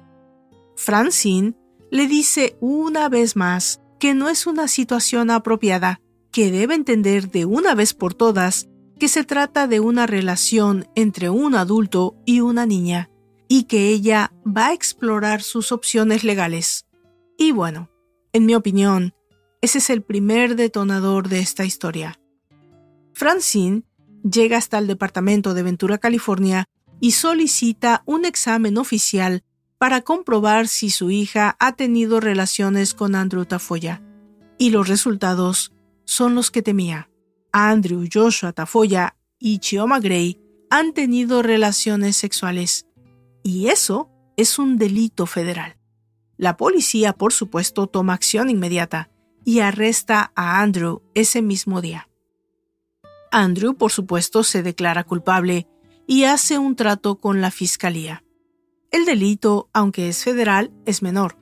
Francine 0.75 1.52
le 1.90 2.06
dice 2.06 2.56
una 2.61 3.11
vez 3.11 3.37
más 3.37 3.82
que 4.00 4.14
no 4.14 4.30
es 4.30 4.46
una 4.46 4.68
situación 4.68 5.30
apropiada, 5.30 6.00
que 6.32 6.50
debe 6.50 6.76
entender 6.76 7.30
de 7.30 7.44
una 7.44 7.75
vez 7.75 7.92
por 7.92 8.14
todas 8.14 8.70
que 8.99 9.08
se 9.08 9.23
trata 9.23 9.66
de 9.66 9.80
una 9.80 10.06
relación 10.06 10.88
entre 10.94 11.28
un 11.28 11.56
adulto 11.56 12.16
y 12.25 12.40
una 12.40 12.64
niña 12.64 13.11
y 13.49 13.65
que 13.65 13.89
ella 13.89 14.33
va 14.47 14.69
a 14.69 14.73
explorar 14.73 15.43
sus 15.43 15.73
opciones 15.73 16.25
legales. 16.25 16.87
Y 17.39 17.53
bueno, 17.53 17.91
en 18.33 18.47
mi 18.47 18.55
opinión, 18.55 19.15
ese 19.61 19.79
es 19.79 19.91
el 19.91 20.03
primer 20.03 20.57
detonador 20.57 21.29
de 21.29 21.41
esta 21.41 21.65
historia. 21.65 22.19
Francine 23.13 23.85
llega 24.23 24.57
hasta 24.57 24.79
el 24.79 24.87
departamento 24.87 25.55
de 25.55 25.63
Ventura, 25.63 25.99
California, 25.99 26.67
y 27.01 27.13
solicita 27.13 28.03
un 28.07 28.25
examen 28.25 28.79
oficial 28.79 29.43
para 29.79 30.01
comprobar 30.01 30.69
si 30.69 30.91
su 30.91 31.11
hija 31.11 31.57
ha 31.59 31.73
tenido 31.73 32.21
relaciones 32.21 32.95
con 32.95 33.15
Andrew 33.15 33.45
Tafoya. 33.45 34.03
Y 34.59 34.71
los 34.71 34.89
resultados 34.89 35.73
son 36.05 36.35
los 36.35 36.51
que 36.51 36.63
temía. 36.63 37.11
Andrew 37.53 38.07
Joshua 38.11 38.53
Tafoya 38.53 39.17
y 39.39 39.59
Chioma 39.59 40.01
Gray 40.01 40.41
han 40.71 40.93
tenido 40.93 41.43
relaciones 41.43 42.17
sexuales. 42.17 42.87
Y 43.45 43.69
eso 43.69 44.11
es 44.39 44.59
un 44.59 44.79
delito 44.79 45.27
federal. 45.27 45.77
La 46.39 46.57
policía, 46.57 47.13
por 47.13 47.33
supuesto, 47.33 47.87
toma 47.87 48.15
acción 48.15 48.49
inmediata 48.49 49.11
y 49.45 49.61
arresta 49.61 50.33
a 50.35 50.63
Andrew 50.63 51.03
ese 51.15 51.43
mismo 51.43 51.83
día. 51.83 52.09
Andrew, 53.31 53.77
por 53.77 53.93
supuesto, 53.93 54.43
se 54.45 54.63
declara 54.63 55.05
culpable 55.05 55.69
y 56.07 56.25
hace 56.25 56.59
un 56.59 56.75
trato 56.75 57.21
con 57.21 57.43
la 57.43 57.51
fiscalía. 57.51 58.25
El 58.91 59.05
delito, 59.05 59.69
aunque 59.75 60.09
es 60.09 60.25
federal, 60.25 60.73
es 60.87 61.03
menor. 61.03 61.37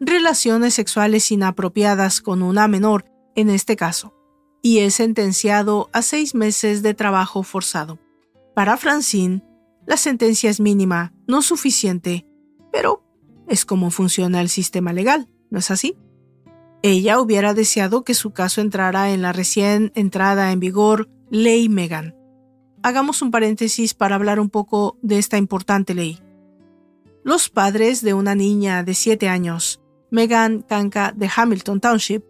Relaciones 0.00 0.74
sexuales 0.74 1.30
inapropiadas 1.30 2.20
con 2.20 2.42
una 2.42 2.66
menor, 2.66 3.04
en 3.36 3.48
este 3.48 3.76
caso, 3.76 4.12
y 4.60 4.80
es 4.80 4.94
sentenciado 4.94 5.88
a 5.92 6.02
seis 6.02 6.34
meses 6.34 6.82
de 6.82 6.94
trabajo 6.94 7.44
forzado. 7.44 8.00
Para 8.54 8.76
Francine, 8.76 9.44
la 9.86 9.96
sentencia 9.96 10.50
es 10.50 10.60
mínima, 10.60 11.12
no 11.26 11.42
suficiente, 11.42 12.26
pero 12.72 13.04
es 13.48 13.64
como 13.64 13.90
funciona 13.90 14.40
el 14.40 14.48
sistema 14.48 14.92
legal, 14.92 15.28
¿no 15.50 15.58
es 15.58 15.70
así? 15.70 15.96
Ella 16.82 17.20
hubiera 17.20 17.54
deseado 17.54 18.04
que 18.04 18.14
su 18.14 18.32
caso 18.32 18.60
entrara 18.60 19.10
en 19.10 19.22
la 19.22 19.32
recién 19.32 19.92
entrada 19.94 20.52
en 20.52 20.60
vigor 20.60 21.08
Ley 21.30 21.68
Megan. 21.68 22.14
Hagamos 22.82 23.22
un 23.22 23.30
paréntesis 23.30 23.94
para 23.94 24.16
hablar 24.16 24.38
un 24.38 24.50
poco 24.50 24.98
de 25.00 25.18
esta 25.18 25.38
importante 25.38 25.94
ley. 25.94 26.20
Los 27.22 27.48
padres 27.48 28.02
de 28.02 28.12
una 28.12 28.34
niña 28.34 28.82
de 28.82 28.92
7 28.92 29.28
años, 29.28 29.80
Megan 30.10 30.60
Kanka 30.60 31.12
de 31.16 31.30
Hamilton 31.34 31.80
Township, 31.80 32.22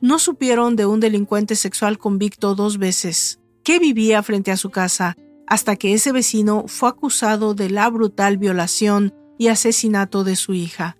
no 0.00 0.18
supieron 0.18 0.76
de 0.76 0.84
un 0.84 1.00
delincuente 1.00 1.56
sexual 1.56 1.96
convicto 1.96 2.54
dos 2.54 2.76
veces, 2.76 3.40
que 3.64 3.78
vivía 3.78 4.22
frente 4.22 4.50
a 4.50 4.58
su 4.58 4.68
casa, 4.68 5.16
hasta 5.46 5.76
que 5.76 5.94
ese 5.94 6.12
vecino 6.12 6.64
fue 6.66 6.88
acusado 6.88 7.54
de 7.54 7.70
la 7.70 7.88
brutal 7.90 8.38
violación 8.38 9.14
y 9.38 9.48
asesinato 9.48 10.24
de 10.24 10.36
su 10.36 10.54
hija. 10.54 10.96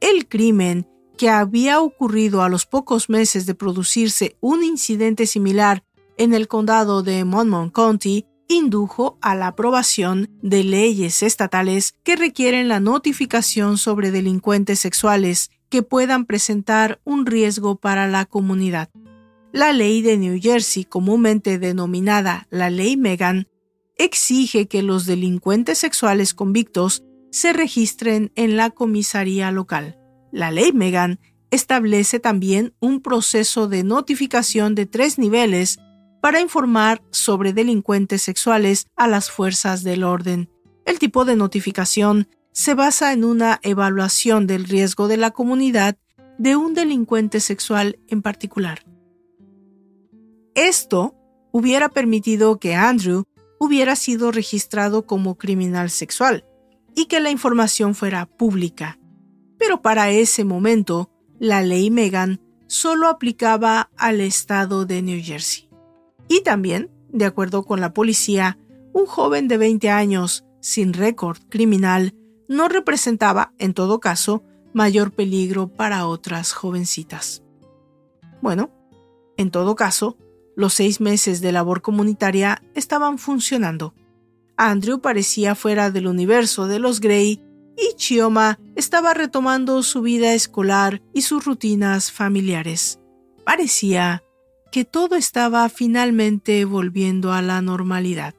El 0.00 0.28
crimen, 0.28 0.86
que 1.16 1.30
había 1.30 1.80
ocurrido 1.80 2.42
a 2.42 2.48
los 2.48 2.66
pocos 2.66 3.08
meses 3.08 3.46
de 3.46 3.54
producirse 3.54 4.36
un 4.40 4.62
incidente 4.62 5.26
similar 5.26 5.82
en 6.18 6.34
el 6.34 6.48
condado 6.48 7.02
de 7.02 7.24
Monmouth 7.24 7.72
County, 7.72 8.26
indujo 8.48 9.18
a 9.20 9.34
la 9.34 9.48
aprobación 9.48 10.30
de 10.42 10.62
leyes 10.62 11.22
estatales 11.22 11.94
que 12.04 12.16
requieren 12.16 12.68
la 12.68 12.80
notificación 12.80 13.78
sobre 13.78 14.10
delincuentes 14.10 14.78
sexuales 14.78 15.50
que 15.68 15.82
puedan 15.82 16.26
presentar 16.26 17.00
un 17.04 17.26
riesgo 17.26 17.76
para 17.76 18.06
la 18.06 18.24
comunidad. 18.24 18.90
La 19.52 19.72
ley 19.72 20.02
de 20.02 20.16
New 20.16 20.38
Jersey, 20.40 20.84
comúnmente 20.84 21.58
denominada 21.58 22.46
la 22.50 22.70
Ley 22.70 22.96
Megan, 22.96 23.48
exige 23.96 24.68
que 24.68 24.82
los 24.82 25.06
delincuentes 25.06 25.78
sexuales 25.78 26.34
convictos 26.34 27.02
se 27.30 27.52
registren 27.52 28.32
en 28.34 28.56
la 28.56 28.70
comisaría 28.70 29.50
local. 29.50 29.98
La 30.32 30.50
ley 30.50 30.72
Megan 30.72 31.18
establece 31.50 32.20
también 32.20 32.74
un 32.80 33.00
proceso 33.00 33.68
de 33.68 33.84
notificación 33.84 34.74
de 34.74 34.86
tres 34.86 35.18
niveles 35.18 35.78
para 36.20 36.40
informar 36.40 37.02
sobre 37.10 37.52
delincuentes 37.52 38.22
sexuales 38.22 38.88
a 38.96 39.06
las 39.06 39.30
fuerzas 39.30 39.82
del 39.82 40.02
orden. 40.02 40.50
El 40.84 40.98
tipo 40.98 41.24
de 41.24 41.36
notificación 41.36 42.28
se 42.52 42.74
basa 42.74 43.12
en 43.12 43.24
una 43.24 43.60
evaluación 43.62 44.46
del 44.46 44.64
riesgo 44.64 45.08
de 45.08 45.18
la 45.18 45.30
comunidad 45.30 45.96
de 46.38 46.56
un 46.56 46.74
delincuente 46.74 47.40
sexual 47.40 47.98
en 48.08 48.22
particular. 48.22 48.84
Esto 50.54 51.14
hubiera 51.52 51.88
permitido 51.90 52.58
que 52.58 52.74
Andrew 52.74 53.24
hubiera 53.58 53.96
sido 53.96 54.30
registrado 54.30 55.06
como 55.06 55.36
criminal 55.36 55.90
sexual, 55.90 56.44
y 56.94 57.06
que 57.06 57.20
la 57.20 57.30
información 57.30 57.94
fuera 57.94 58.26
pública. 58.26 58.98
Pero 59.58 59.82
para 59.82 60.10
ese 60.10 60.44
momento, 60.44 61.10
la 61.38 61.62
ley 61.62 61.90
Megan 61.90 62.40
solo 62.66 63.08
aplicaba 63.08 63.90
al 63.96 64.20
estado 64.20 64.86
de 64.86 65.02
New 65.02 65.20
Jersey. 65.22 65.68
Y 66.28 66.42
también, 66.42 66.90
de 67.10 67.26
acuerdo 67.26 67.64
con 67.64 67.80
la 67.80 67.92
policía, 67.92 68.58
un 68.92 69.06
joven 69.06 69.46
de 69.46 69.58
20 69.58 69.90
años 69.90 70.44
sin 70.60 70.92
récord 70.92 71.38
criminal 71.48 72.14
no 72.48 72.68
representaba, 72.68 73.52
en 73.58 73.74
todo 73.74 74.00
caso, 74.00 74.42
mayor 74.72 75.12
peligro 75.12 75.68
para 75.68 76.06
otras 76.06 76.52
jovencitas. 76.52 77.42
Bueno, 78.42 78.70
en 79.36 79.50
todo 79.50 79.74
caso, 79.74 80.16
los 80.56 80.74
seis 80.74 81.00
meses 81.00 81.40
de 81.40 81.52
labor 81.52 81.82
comunitaria 81.82 82.62
estaban 82.74 83.18
funcionando. 83.18 83.94
Andrew 84.56 85.00
parecía 85.00 85.54
fuera 85.54 85.90
del 85.90 86.06
universo 86.06 86.66
de 86.66 86.78
los 86.78 87.00
Grey 87.00 87.42
y 87.76 87.94
Chioma 87.96 88.58
estaba 88.74 89.12
retomando 89.12 89.82
su 89.82 90.00
vida 90.00 90.32
escolar 90.32 91.02
y 91.12 91.22
sus 91.22 91.44
rutinas 91.44 92.10
familiares. 92.10 92.98
Parecía 93.44 94.24
que 94.72 94.84
todo 94.84 95.14
estaba 95.14 95.68
finalmente 95.68 96.64
volviendo 96.64 97.32
a 97.32 97.42
la 97.42 97.60
normalidad. 97.60 98.34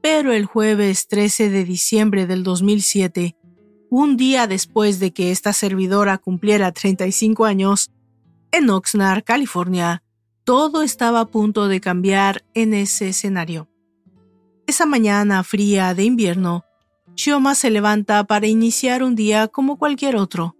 Pero 0.00 0.32
el 0.32 0.46
jueves 0.46 1.08
13 1.08 1.50
de 1.50 1.64
diciembre 1.64 2.26
del 2.26 2.44
2007, 2.44 3.36
un 3.90 4.16
día 4.16 4.46
después 4.46 5.00
de 5.00 5.12
que 5.12 5.30
esta 5.30 5.52
servidora 5.52 6.18
cumpliera 6.18 6.72
35 6.72 7.44
años, 7.44 7.90
en 8.50 8.70
Oxnard, 8.70 9.24
California, 9.24 10.02
todo 10.44 10.82
estaba 10.82 11.20
a 11.20 11.26
punto 11.26 11.68
de 11.68 11.80
cambiar 11.80 12.44
en 12.54 12.74
ese 12.74 13.10
escenario. 13.10 13.68
Esa 14.66 14.86
mañana 14.86 15.42
fría 15.44 15.94
de 15.94 16.04
invierno, 16.04 16.64
Chioma 17.14 17.54
se 17.54 17.70
levanta 17.70 18.22
para 18.24 18.46
iniciar 18.46 19.02
un 19.02 19.16
día 19.16 19.48
como 19.48 19.76
cualquier 19.76 20.16
otro. 20.16 20.56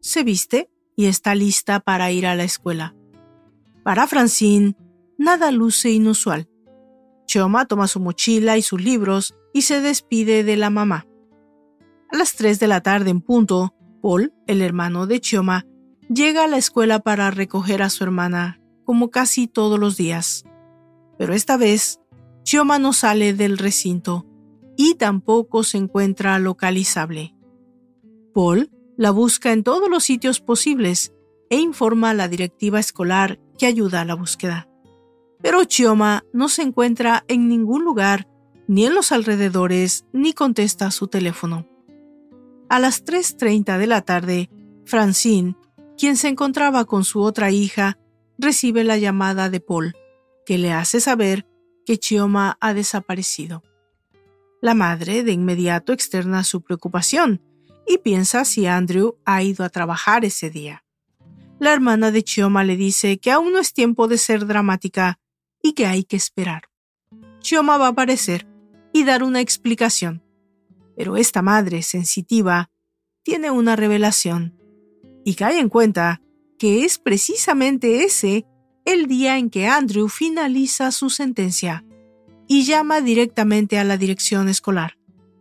Se 0.00 0.24
viste 0.24 0.70
y 0.94 1.06
está 1.06 1.34
lista 1.34 1.80
para 1.80 2.12
ir 2.12 2.26
a 2.26 2.34
la 2.34 2.44
escuela. 2.44 2.94
Para 3.82 4.06
Francine, 4.06 4.76
nada 5.16 5.50
luce 5.50 5.90
inusual. 5.90 6.48
Chioma 7.26 7.66
toma 7.66 7.88
su 7.88 8.00
mochila 8.00 8.58
y 8.58 8.62
sus 8.62 8.82
libros 8.82 9.34
y 9.54 9.62
se 9.62 9.80
despide 9.80 10.44
de 10.44 10.56
la 10.56 10.70
mamá. 10.70 11.05
A 12.10 12.16
las 12.16 12.34
3 12.36 12.58
de 12.58 12.66
la 12.68 12.80
tarde 12.80 13.10
en 13.10 13.20
punto, 13.20 13.74
Paul, 14.02 14.32
el 14.46 14.62
hermano 14.62 15.06
de 15.06 15.20
Chioma, 15.20 15.66
Llega 16.08 16.44
a 16.44 16.46
la 16.46 16.56
escuela 16.56 17.00
para 17.00 17.32
recoger 17.32 17.82
a 17.82 17.90
su 17.90 18.04
hermana, 18.04 18.60
como 18.84 19.10
casi 19.10 19.48
todos 19.48 19.78
los 19.78 19.96
días. 19.96 20.44
Pero 21.18 21.34
esta 21.34 21.56
vez, 21.56 22.00
Chioma 22.44 22.78
no 22.78 22.92
sale 22.92 23.34
del 23.34 23.58
recinto 23.58 24.24
y 24.76 24.94
tampoco 24.94 25.64
se 25.64 25.78
encuentra 25.78 26.38
localizable. 26.38 27.34
Paul 28.32 28.70
la 28.96 29.10
busca 29.10 29.52
en 29.52 29.64
todos 29.64 29.90
los 29.90 30.04
sitios 30.04 30.40
posibles 30.40 31.12
e 31.50 31.58
informa 31.58 32.10
a 32.10 32.14
la 32.14 32.28
directiva 32.28 32.78
escolar 32.78 33.40
que 33.58 33.66
ayuda 33.66 34.02
a 34.02 34.04
la 34.04 34.14
búsqueda. 34.14 34.68
Pero 35.42 35.64
Chioma 35.64 36.24
no 36.32 36.48
se 36.48 36.62
encuentra 36.62 37.24
en 37.26 37.48
ningún 37.48 37.84
lugar, 37.84 38.28
ni 38.68 38.86
en 38.86 38.94
los 38.94 39.10
alrededores, 39.10 40.06
ni 40.12 40.34
contesta 40.34 40.92
su 40.92 41.08
teléfono. 41.08 41.66
A 42.68 42.78
las 42.78 43.04
3.30 43.04 43.78
de 43.78 43.86
la 43.86 44.02
tarde, 44.02 44.50
Francine 44.84 45.56
quien 45.96 46.16
se 46.16 46.28
encontraba 46.28 46.84
con 46.84 47.04
su 47.04 47.22
otra 47.22 47.50
hija, 47.50 47.98
recibe 48.38 48.84
la 48.84 48.98
llamada 48.98 49.48
de 49.48 49.60
Paul, 49.60 49.96
que 50.44 50.58
le 50.58 50.72
hace 50.72 51.00
saber 51.00 51.46
que 51.84 51.98
Chioma 51.98 52.58
ha 52.60 52.74
desaparecido. 52.74 53.62
La 54.60 54.74
madre 54.74 55.22
de 55.22 55.32
inmediato 55.32 55.92
externa 55.92 56.44
su 56.44 56.62
preocupación 56.62 57.42
y 57.86 57.98
piensa 57.98 58.44
si 58.44 58.66
Andrew 58.66 59.18
ha 59.24 59.42
ido 59.42 59.64
a 59.64 59.68
trabajar 59.68 60.24
ese 60.24 60.50
día. 60.50 60.84
La 61.58 61.72
hermana 61.72 62.10
de 62.10 62.22
Chioma 62.22 62.64
le 62.64 62.76
dice 62.76 63.18
que 63.18 63.30
aún 63.30 63.52
no 63.52 63.60
es 63.60 63.72
tiempo 63.72 64.08
de 64.08 64.18
ser 64.18 64.46
dramática 64.46 65.18
y 65.62 65.72
que 65.72 65.86
hay 65.86 66.04
que 66.04 66.16
esperar. 66.16 66.64
Chioma 67.40 67.78
va 67.78 67.86
a 67.86 67.90
aparecer 67.90 68.46
y 68.92 69.04
dar 69.04 69.22
una 69.22 69.40
explicación. 69.40 70.22
Pero 70.96 71.16
esta 71.16 71.42
madre 71.42 71.82
sensitiva 71.82 72.70
tiene 73.22 73.50
una 73.50 73.76
revelación 73.76 74.58
y 75.24 75.34
cae 75.34 75.58
en 75.58 75.68
cuenta 75.68 76.22
que 76.58 76.84
es 76.84 76.98
precisamente 76.98 78.04
ese 78.04 78.46
el 78.84 79.06
día 79.06 79.36
en 79.36 79.50
que 79.50 79.66
Andrew 79.66 80.08
finaliza 80.08 80.92
su 80.92 81.10
sentencia 81.10 81.84
y 82.46 82.64
llama 82.64 83.00
directamente 83.00 83.78
a 83.78 83.84
la 83.84 83.96
dirección 83.96 84.48
escolar, 84.48 84.96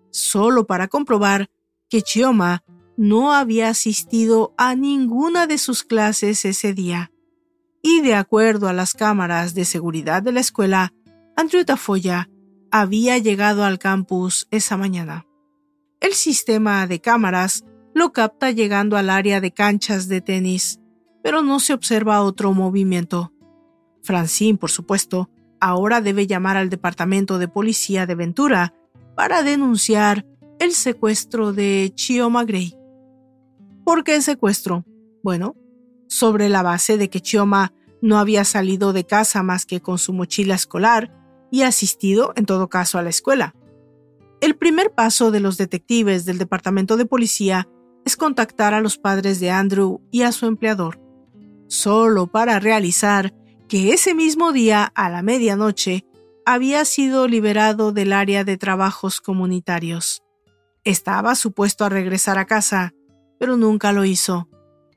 solo 0.09 0.65
para 0.65 0.87
comprobar 0.87 1.49
que 1.89 2.01
Chioma 2.01 2.63
no 2.97 3.33
había 3.33 3.69
asistido 3.69 4.53
a 4.57 4.75
ninguna 4.75 5.47
de 5.47 5.57
sus 5.57 5.83
clases 5.83 6.45
ese 6.45 6.73
día. 6.73 7.11
Y 7.81 8.01
de 8.01 8.15
acuerdo 8.15 8.67
a 8.67 8.73
las 8.73 8.93
cámaras 8.93 9.53
de 9.53 9.65
seguridad 9.65 10.23
de 10.23 10.31
la 10.31 10.39
escuela, 10.39 10.93
Andrew 11.35 11.63
Tafoya 11.63 12.29
había 12.71 13.17
llegado 13.19 13.63
al 13.63 13.77
campus 13.77 14.47
esa 14.49 14.77
mañana. 14.77 15.24
El 16.05 16.13
sistema 16.13 16.85
de 16.85 17.01
cámaras 17.01 17.65
lo 17.95 18.13
capta 18.13 18.51
llegando 18.51 18.95
al 18.95 19.09
área 19.09 19.41
de 19.41 19.51
canchas 19.51 20.07
de 20.07 20.21
tenis, 20.21 20.79
pero 21.23 21.41
no 21.41 21.59
se 21.59 21.73
observa 21.73 22.21
otro 22.21 22.53
movimiento. 22.53 23.33
Francine, 24.03 24.59
por 24.59 24.69
supuesto, 24.69 25.31
ahora 25.59 26.01
debe 26.01 26.27
llamar 26.27 26.57
al 26.57 26.69
departamento 26.69 27.39
de 27.39 27.47
policía 27.47 28.05
de 28.05 28.13
Ventura 28.13 28.75
para 29.15 29.41
denunciar 29.41 30.27
el 30.59 30.73
secuestro 30.73 31.53
de 31.53 31.91
Chioma 31.95 32.45
Gray. 32.45 32.77
¿Por 33.83 34.03
qué 34.03 34.21
secuestro? 34.21 34.85
Bueno, 35.23 35.55
sobre 36.07 36.49
la 36.49 36.61
base 36.61 36.99
de 36.99 37.09
que 37.09 37.19
Chioma 37.19 37.73
no 38.03 38.19
había 38.19 38.43
salido 38.43 38.93
de 38.93 39.07
casa 39.07 39.41
más 39.41 39.65
que 39.65 39.81
con 39.81 39.97
su 39.97 40.13
mochila 40.13 40.53
escolar 40.53 41.11
y 41.49 41.63
asistido, 41.63 42.31
en 42.35 42.45
todo 42.45 42.69
caso, 42.69 42.99
a 42.99 43.01
la 43.01 43.09
escuela. 43.09 43.55
El 44.41 44.55
primer 44.55 44.93
paso 44.93 45.31
de 45.31 45.39
los 45.39 45.57
detectives 45.57 46.25
del 46.25 46.37
departamento 46.37 46.97
de 46.97 47.05
policía 47.05 47.67
es 48.05 48.17
contactar 48.17 48.73
a 48.73 48.81
los 48.81 48.97
padres 48.97 49.39
de 49.39 49.49
Andrew 49.49 50.01
y 50.11 50.21
a 50.21 50.31
su 50.31 50.45
empleador, 50.45 50.99
solo 51.67 52.27
para 52.27 52.59
realizar 52.59 53.33
que 53.67 53.93
ese 53.93 54.13
mismo 54.13 54.51
día, 54.51 54.91
a 54.95 55.09
la 55.09 55.23
medianoche, 55.23 56.05
había 56.45 56.85
sido 56.85 57.27
liberado 57.27 57.91
del 57.91 58.13
área 58.13 58.43
de 58.43 58.57
trabajos 58.57 59.19
comunitarios. 59.21 60.23
Estaba 60.83 61.33
supuesto 61.33 61.83
a 61.83 61.89
regresar 61.89 62.37
a 62.37 62.45
casa, 62.45 62.93
pero 63.39 63.57
nunca 63.57 63.91
lo 63.91 64.05
hizo. 64.05 64.47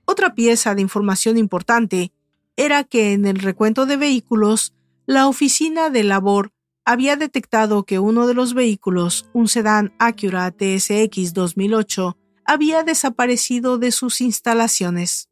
Otra 0.05 0.35
pieza 0.35 0.74
de 0.74 0.83
información 0.83 1.38
importante 1.38 2.12
era 2.57 2.85
que 2.85 3.12
en 3.14 3.24
el 3.24 3.38
recuento 3.38 3.87
de 3.87 3.96
vehículos, 3.96 4.74
la 5.07 5.27
oficina 5.27 5.88
de 5.88 6.05
labor 6.05 6.53
había 6.88 7.16
detectado 7.16 7.83
que 7.83 7.98
uno 7.98 8.27
de 8.27 8.33
los 8.33 8.55
vehículos, 8.55 9.29
un 9.35 9.46
sedán 9.46 9.92
Acura 9.98 10.51
TSX 10.51 11.35
2008, 11.35 12.16
había 12.46 12.83
desaparecido 12.83 13.77
de 13.77 13.92
sus 13.92 14.22
instalaciones. 14.22 15.29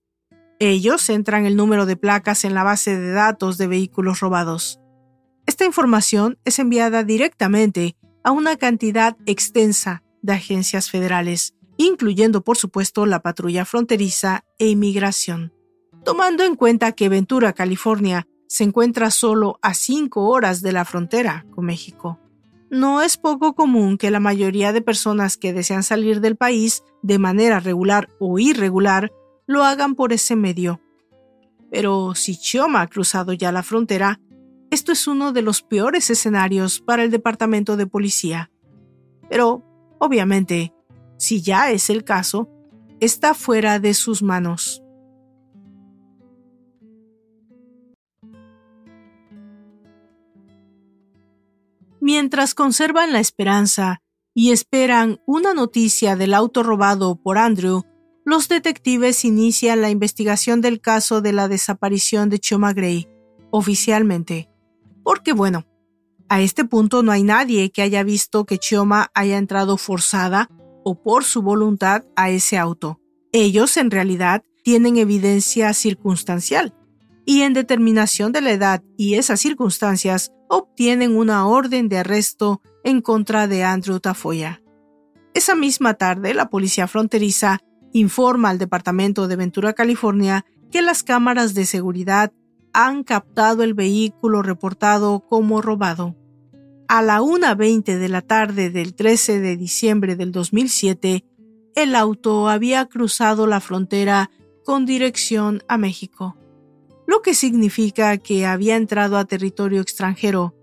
Ellos 0.58 1.08
entran 1.08 1.46
el 1.46 1.56
número 1.56 1.86
de 1.86 1.96
placas 1.96 2.44
en 2.44 2.52
la 2.52 2.62
base 2.62 2.98
de 2.98 3.10
datos 3.10 3.56
de 3.56 3.68
vehículos 3.68 4.20
robados. 4.20 4.80
Esta 5.46 5.64
información 5.64 6.38
es 6.44 6.58
enviada 6.58 7.04
directamente 7.04 7.96
a 8.22 8.32
una 8.32 8.58
cantidad 8.58 9.16
extensa 9.24 10.02
de 10.20 10.34
agencias 10.34 10.90
federales, 10.90 11.54
incluyendo 11.78 12.44
por 12.44 12.58
supuesto 12.58 13.06
la 13.06 13.22
patrulla 13.22 13.64
fronteriza 13.64 14.44
e 14.58 14.68
inmigración. 14.68 15.54
Tomando 16.04 16.44
en 16.44 16.54
cuenta 16.54 16.92
que 16.92 17.08
Ventura, 17.08 17.54
California, 17.54 18.28
se 18.48 18.64
encuentra 18.64 19.10
solo 19.10 19.58
a 19.62 19.74
cinco 19.74 20.28
horas 20.28 20.62
de 20.62 20.72
la 20.72 20.84
frontera 20.84 21.46
con 21.54 21.66
México. 21.66 22.18
No 22.70 23.02
es 23.02 23.16
poco 23.16 23.54
común 23.54 23.96
que 23.96 24.10
la 24.10 24.20
mayoría 24.20 24.72
de 24.72 24.80
personas 24.80 25.36
que 25.36 25.52
desean 25.52 25.82
salir 25.82 26.20
del 26.20 26.36
país 26.36 26.82
de 27.02 27.18
manera 27.18 27.60
regular 27.60 28.08
o 28.18 28.38
irregular 28.38 29.12
lo 29.46 29.64
hagan 29.64 29.94
por 29.94 30.12
ese 30.12 30.34
medio. 30.34 30.80
Pero 31.70 32.14
si 32.14 32.36
Chioma 32.36 32.80
ha 32.80 32.86
cruzado 32.88 33.32
ya 33.32 33.52
la 33.52 33.62
frontera, 33.62 34.20
esto 34.70 34.90
es 34.90 35.06
uno 35.06 35.32
de 35.32 35.42
los 35.42 35.62
peores 35.62 36.10
escenarios 36.10 36.80
para 36.80 37.04
el 37.04 37.10
departamento 37.10 37.76
de 37.76 37.86
policía. 37.86 38.50
Pero, 39.28 39.62
obviamente, 39.98 40.74
si 41.18 41.40
ya 41.40 41.70
es 41.70 41.88
el 41.88 42.02
caso, 42.02 42.48
está 43.00 43.34
fuera 43.34 43.78
de 43.78 43.94
sus 43.94 44.22
manos. 44.22 44.82
Mientras 52.18 52.54
conservan 52.54 53.12
la 53.12 53.20
esperanza 53.20 54.00
y 54.34 54.50
esperan 54.50 55.20
una 55.26 55.52
noticia 55.52 56.16
del 56.16 56.32
auto 56.32 56.62
robado 56.62 57.20
por 57.20 57.36
Andrew, 57.36 57.82
los 58.24 58.48
detectives 58.48 59.22
inician 59.26 59.82
la 59.82 59.90
investigación 59.90 60.62
del 60.62 60.80
caso 60.80 61.20
de 61.20 61.34
la 61.34 61.46
desaparición 61.46 62.30
de 62.30 62.38
Choma 62.38 62.72
Gray, 62.72 63.06
oficialmente. 63.50 64.48
Porque 65.04 65.34
bueno, 65.34 65.66
a 66.30 66.40
este 66.40 66.64
punto 66.64 67.02
no 67.02 67.12
hay 67.12 67.22
nadie 67.22 67.70
que 67.70 67.82
haya 67.82 68.02
visto 68.02 68.46
que 68.46 68.56
Chioma 68.56 69.10
haya 69.12 69.36
entrado 69.36 69.76
forzada 69.76 70.48
o 70.84 70.94
por 71.02 71.22
su 71.22 71.42
voluntad 71.42 72.04
a 72.16 72.30
ese 72.30 72.56
auto. 72.56 72.98
Ellos 73.30 73.76
en 73.76 73.90
realidad 73.90 74.42
tienen 74.64 74.96
evidencia 74.96 75.74
circunstancial 75.74 76.74
y 77.26 77.42
en 77.42 77.52
determinación 77.52 78.32
de 78.32 78.40
la 78.40 78.52
edad 78.52 78.82
y 78.96 79.16
esas 79.16 79.38
circunstancias 79.38 80.32
obtienen 80.48 81.16
una 81.16 81.46
orden 81.46 81.88
de 81.88 81.98
arresto 81.98 82.60
en 82.84 83.00
contra 83.00 83.46
de 83.46 83.64
Andrew 83.64 84.00
Tafoya. 84.00 84.62
Esa 85.34 85.54
misma 85.54 85.94
tarde, 85.94 86.34
la 86.34 86.48
policía 86.48 86.86
fronteriza 86.86 87.60
informa 87.92 88.50
al 88.50 88.58
Departamento 88.58 89.28
de 89.28 89.36
Ventura, 89.36 89.72
California, 89.72 90.44
que 90.70 90.82
las 90.82 91.02
cámaras 91.02 91.54
de 91.54 91.66
seguridad 91.66 92.32
han 92.72 93.04
captado 93.04 93.62
el 93.62 93.74
vehículo 93.74 94.42
reportado 94.42 95.20
como 95.28 95.62
robado. 95.62 96.14
A 96.88 97.02
la 97.02 97.20
1.20 97.20 97.98
de 97.98 98.08
la 98.08 98.22
tarde 98.22 98.70
del 98.70 98.94
13 98.94 99.40
de 99.40 99.56
diciembre 99.56 100.14
del 100.14 100.30
2007, 100.30 101.24
el 101.74 101.94
auto 101.94 102.48
había 102.48 102.86
cruzado 102.86 103.46
la 103.46 103.60
frontera 103.60 104.30
con 104.64 104.86
dirección 104.86 105.62
a 105.68 105.78
México, 105.78 106.36
lo 107.06 107.22
que 107.22 107.34
significa 107.34 108.16
que 108.18 108.46
había 108.46 108.76
entrado 108.76 109.16
a 109.16 109.24
territorio 109.24 109.80
extranjero, 109.80 110.54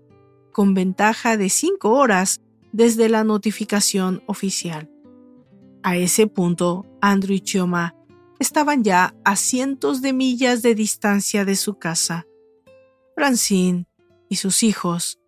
con 0.52 0.74
ventaja 0.74 1.36
de 1.36 1.50
cinco 1.50 1.92
horas 1.92 2.40
desde 2.72 3.08
la 3.08 3.24
notificación 3.24 4.22
oficial. 4.26 4.90
A 5.82 5.96
ese 5.96 6.26
punto, 6.26 6.86
Andrew 7.00 7.36
y 7.36 7.40
Chioma 7.40 7.94
estaban 8.38 8.84
ya 8.84 9.14
a 9.24 9.36
cientos 9.36 10.02
de 10.02 10.12
millas 10.12 10.62
de 10.62 10.74
distancia 10.74 11.44
de 11.44 11.56
su 11.56 11.78
casa. 11.78 12.26
Francine 13.14 13.86
y 14.28 14.36
sus 14.36 14.62
hijos 14.62 15.18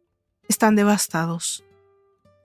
están 0.48 0.76
devastados. 0.76 1.64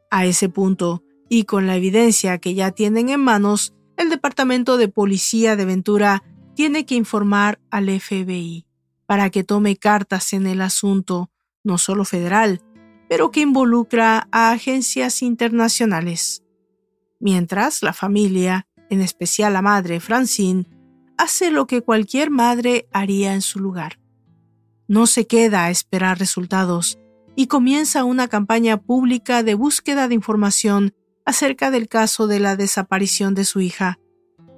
A 0.09 0.25
ese 0.25 0.49
punto, 0.49 1.03
y 1.29 1.45
con 1.45 1.67
la 1.67 1.77
evidencia 1.77 2.37
que 2.39 2.53
ya 2.53 2.71
tienen 2.71 3.09
en 3.09 3.21
manos, 3.21 3.73
el 3.95 4.09
Departamento 4.09 4.77
de 4.77 4.89
Policía 4.89 5.55
de 5.55 5.65
Ventura 5.65 6.23
tiene 6.61 6.85
que 6.85 6.93
informar 6.93 7.59
al 7.71 7.89
FBI 7.89 8.67
para 9.07 9.31
que 9.31 9.43
tome 9.43 9.77
cartas 9.77 10.31
en 10.31 10.45
el 10.45 10.61
asunto, 10.61 11.31
no 11.63 11.79
solo 11.79 12.05
federal, 12.05 12.61
pero 13.09 13.31
que 13.31 13.39
involucra 13.39 14.27
a 14.31 14.51
agencias 14.51 15.23
internacionales. 15.23 16.43
Mientras 17.19 17.81
la 17.81 17.93
familia, 17.93 18.67
en 18.91 19.01
especial 19.01 19.53
la 19.53 19.63
madre 19.63 19.99
Francine, 19.99 20.67
hace 21.17 21.49
lo 21.49 21.65
que 21.65 21.81
cualquier 21.81 22.29
madre 22.29 22.87
haría 22.93 23.33
en 23.33 23.41
su 23.41 23.59
lugar. 23.59 23.99
No 24.87 25.07
se 25.07 25.25
queda 25.25 25.65
a 25.65 25.71
esperar 25.71 26.19
resultados, 26.19 26.99
y 27.35 27.47
comienza 27.47 28.03
una 28.03 28.27
campaña 28.27 28.77
pública 28.77 29.41
de 29.41 29.55
búsqueda 29.55 30.07
de 30.07 30.13
información 30.13 30.93
acerca 31.25 31.71
del 31.71 31.87
caso 31.87 32.27
de 32.27 32.39
la 32.39 32.55
desaparición 32.55 33.33
de 33.33 33.45
su 33.45 33.61
hija. 33.61 33.97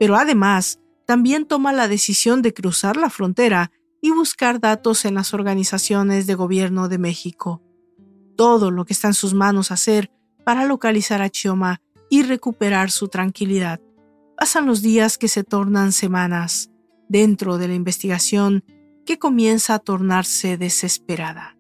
Pero 0.02 0.18
además, 0.18 0.82
también 1.06 1.46
toma 1.46 1.74
la 1.74 1.88
decisión 1.88 2.42
de 2.42 2.54
cruzar 2.54 2.98
la 2.98 3.10
frontera 3.10 3.72
y 4.02 4.12
buscar 4.12 4.60
datos 4.60 5.06
en 5.06 5.16
las 5.16 5.34
organizaciones 5.34 6.28
de 6.28 6.36
gobierno 6.36 6.90
de 6.90 6.98
México. 6.98 7.62
Todo 8.36 8.72
lo 8.72 8.86
que 8.86 8.94
está 8.94 9.08
en 9.08 9.14
sus 9.14 9.34
manos 9.34 9.72
hacer 9.72 10.12
para 10.44 10.66
localizar 10.66 11.22
a 11.22 11.30
Chioma 11.30 11.82
y 12.10 12.24
recuperar 12.24 12.92
su 12.92 13.08
tranquilidad. 13.08 13.80
Pasan 14.38 14.66
los 14.66 14.82
días 14.82 15.18
que 15.18 15.28
se 15.28 15.44
tornan 15.44 15.92
semanas 15.92 16.70
dentro 17.08 17.58
de 17.58 17.68
la 17.68 17.76
investigación 17.76 18.64
que 19.06 19.20
comienza 19.20 19.76
a 19.76 19.80
tornarse 19.80 20.58
desesperada. 20.58 21.58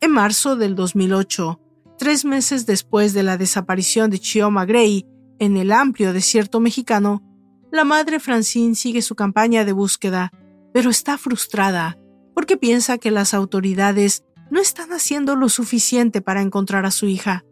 En 0.00 0.12
marzo 0.12 0.56
del 0.56 0.74
2008, 0.74 1.60
tres 1.98 2.24
meses 2.24 2.66
después 2.66 3.14
de 3.14 3.22
la 3.22 3.36
desaparición 3.36 4.10
de 4.10 4.18
Chioma 4.18 4.64
Gray 4.64 5.06
en 5.38 5.56
el 5.56 5.72
amplio 5.72 6.12
desierto 6.12 6.60
mexicano, 6.60 7.22
la 7.70 7.84
madre 7.84 8.20
Francine 8.20 8.74
sigue 8.74 9.02
su 9.02 9.14
campaña 9.14 9.64
de 9.64 9.72
búsqueda, 9.72 10.32
pero 10.72 10.90
está 10.90 11.18
frustrada 11.18 11.98
porque 12.34 12.56
piensa 12.56 12.98
que 12.98 13.10
las 13.10 13.34
autoridades 13.34 14.24
no 14.50 14.60
están 14.60 14.92
haciendo 14.92 15.36
lo 15.36 15.48
suficiente 15.48 16.20
para 16.20 16.40
encontrar 16.40 16.86
a 16.86 16.90
su 16.90 17.06
hija. 17.06 17.44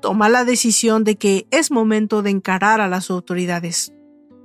Toma 0.00 0.28
la 0.28 0.44
decisión 0.44 1.04
de 1.04 1.16
que 1.16 1.46
es 1.50 1.70
momento 1.70 2.22
de 2.22 2.30
encarar 2.30 2.80
a 2.80 2.88
las 2.88 3.10
autoridades. 3.10 3.92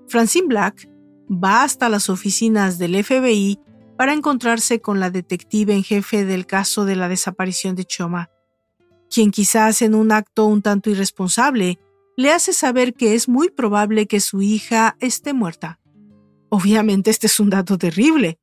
Francine 0.08 0.48
Black 0.48 0.90
va 1.32 1.64
hasta 1.64 1.90
las 1.90 2.10
oficinas 2.10 2.78
del 2.78 3.02
FBI 3.04 3.60
para 3.98 4.14
encontrarse 4.14 4.82
con 4.82 5.00
la 5.00 5.10
detective 5.10 5.74
en 5.74 5.84
jefe 5.84 6.26
del 6.26 6.46
caso 6.46 6.86
de 6.86 6.96
la 6.96 7.08
desaparición 7.08 7.76
de 7.76 7.86
Choma, 7.86 8.30
quien 9.10 9.32
quizás 9.32 9.82
en 9.82 9.96
un 9.96 10.12
acto 10.12 10.46
un 10.46 10.62
tanto 10.62 10.90
irresponsable 10.90 11.80
le 12.18 12.32
hace 12.32 12.54
saber 12.54 12.94
que 12.94 13.16
es 13.16 13.30
muy 13.30 13.50
probable 13.50 14.08
que 14.08 14.20
su 14.20 14.42
hija 14.42 14.96
esté 15.00 15.34
muerta. 15.34 15.80
Obviamente 16.50 17.10
este 17.10 17.28
es 17.28 17.40
un 17.40 17.50
dato 17.50 17.78
terrible, 17.78 18.40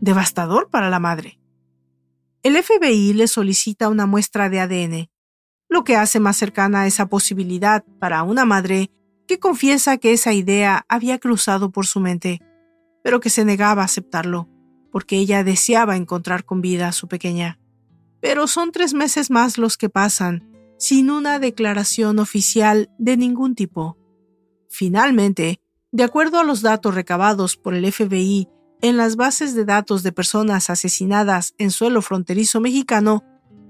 devastador 0.00 0.70
para 0.70 0.90
la 0.90 0.98
madre. 0.98 1.38
El 2.42 2.60
FBI 2.62 3.12
le 3.12 3.28
solicita 3.28 3.88
una 3.90 4.06
muestra 4.06 4.48
de 4.48 4.60
ADN, 4.60 5.10
lo 5.68 5.84
que 5.84 5.96
hace 5.96 6.20
más 6.20 6.36
cercana 6.36 6.86
esa 6.86 7.06
posibilidad 7.06 7.84
para 7.98 8.22
una 8.22 8.44
madre 8.44 8.90
que 9.28 9.38
confiesa 9.38 9.98
que 9.98 10.12
esa 10.12 10.32
idea 10.32 10.84
había 10.88 11.18
cruzado 11.18 11.70
por 11.70 11.86
su 11.86 12.00
mente, 12.00 12.40
pero 13.04 13.20
que 13.20 13.30
se 13.30 13.44
negaba 13.44 13.82
a 13.82 13.84
aceptarlo, 13.84 14.48
porque 14.90 15.16
ella 15.16 15.44
deseaba 15.44 15.96
encontrar 15.96 16.44
con 16.44 16.60
vida 16.60 16.88
a 16.88 16.92
su 16.92 17.06
pequeña. 17.06 17.58
Pero 18.20 18.46
son 18.46 18.72
tres 18.72 18.94
meses 18.94 19.30
más 19.30 19.56
los 19.56 19.76
que 19.76 19.88
pasan, 19.88 20.49
sin 20.80 21.10
una 21.10 21.38
declaración 21.38 22.18
oficial 22.18 22.90
de 22.98 23.18
ningún 23.18 23.54
tipo. 23.54 23.98
Finalmente, 24.70 25.60
de 25.92 26.04
acuerdo 26.04 26.40
a 26.40 26.44
los 26.44 26.62
datos 26.62 26.94
recabados 26.94 27.56
por 27.56 27.74
el 27.74 27.92
FBI 27.92 28.48
en 28.80 28.96
las 28.96 29.16
bases 29.16 29.54
de 29.54 29.66
datos 29.66 30.02
de 30.02 30.10
personas 30.10 30.70
asesinadas 30.70 31.54
en 31.58 31.70
suelo 31.70 32.00
fronterizo 32.00 32.60
mexicano, 32.60 33.22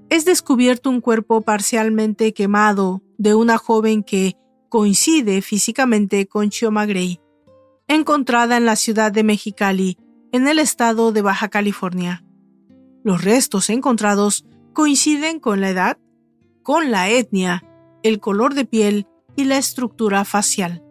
es 0.09 0.25
descubierto 0.25 0.89
un 0.89 1.01
cuerpo 1.01 1.41
parcialmente 1.41 2.33
quemado 2.33 3.03
de 3.19 3.35
una 3.35 3.59
joven 3.59 4.05
que 4.05 4.37
coincide 4.69 5.43
físicamente 5.43 6.27
con 6.27 6.51
Chioma 6.51 6.87
Gray, 6.87 7.21
encontrada 7.89 8.57
en 8.57 8.67
la 8.67 8.77
ciudad 8.77 9.11
de 9.11 9.25
Mexicali, 9.25 9.99
en 10.31 10.47
el 10.47 10.61
estado 10.61 11.11
de 11.11 11.23
Baja 11.23 11.49
California. 11.49 12.25
Los 13.03 13.25
restos 13.25 13.69
encontrados 13.69 14.47
coinciden 14.75 15.41
con 15.41 15.61
la 15.61 15.71
edad, 15.71 15.99
con 16.71 16.93
la 16.93 17.11
etnia, 17.11 17.65
el 18.05 18.21
color 18.21 18.55
de 18.55 18.65
piel 18.65 19.09
y 19.35 19.43
la 19.43 19.59
estructura 19.59 20.25
facial. 20.25 20.85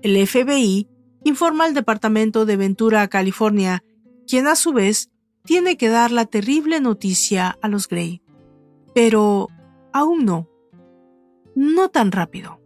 El 0.00 0.24
FBI 0.24 0.88
informa 1.24 1.64
al 1.64 1.74
Departamento 1.74 2.46
de 2.46 2.56
Ventura, 2.56 3.08
California, 3.08 3.82
quien 4.28 4.46
a 4.46 4.54
su 4.54 4.72
vez 4.72 5.10
tiene 5.42 5.76
que 5.76 5.88
dar 5.88 6.12
la 6.12 6.24
terrible 6.24 6.78
noticia 6.78 7.58
a 7.60 7.66
los 7.66 7.88
Gray. 7.88 8.22
Pero 8.94 9.48
aún 9.92 10.24
no. 10.24 10.48
No 11.56 11.88
tan 11.88 12.12
rápido. 12.12 12.60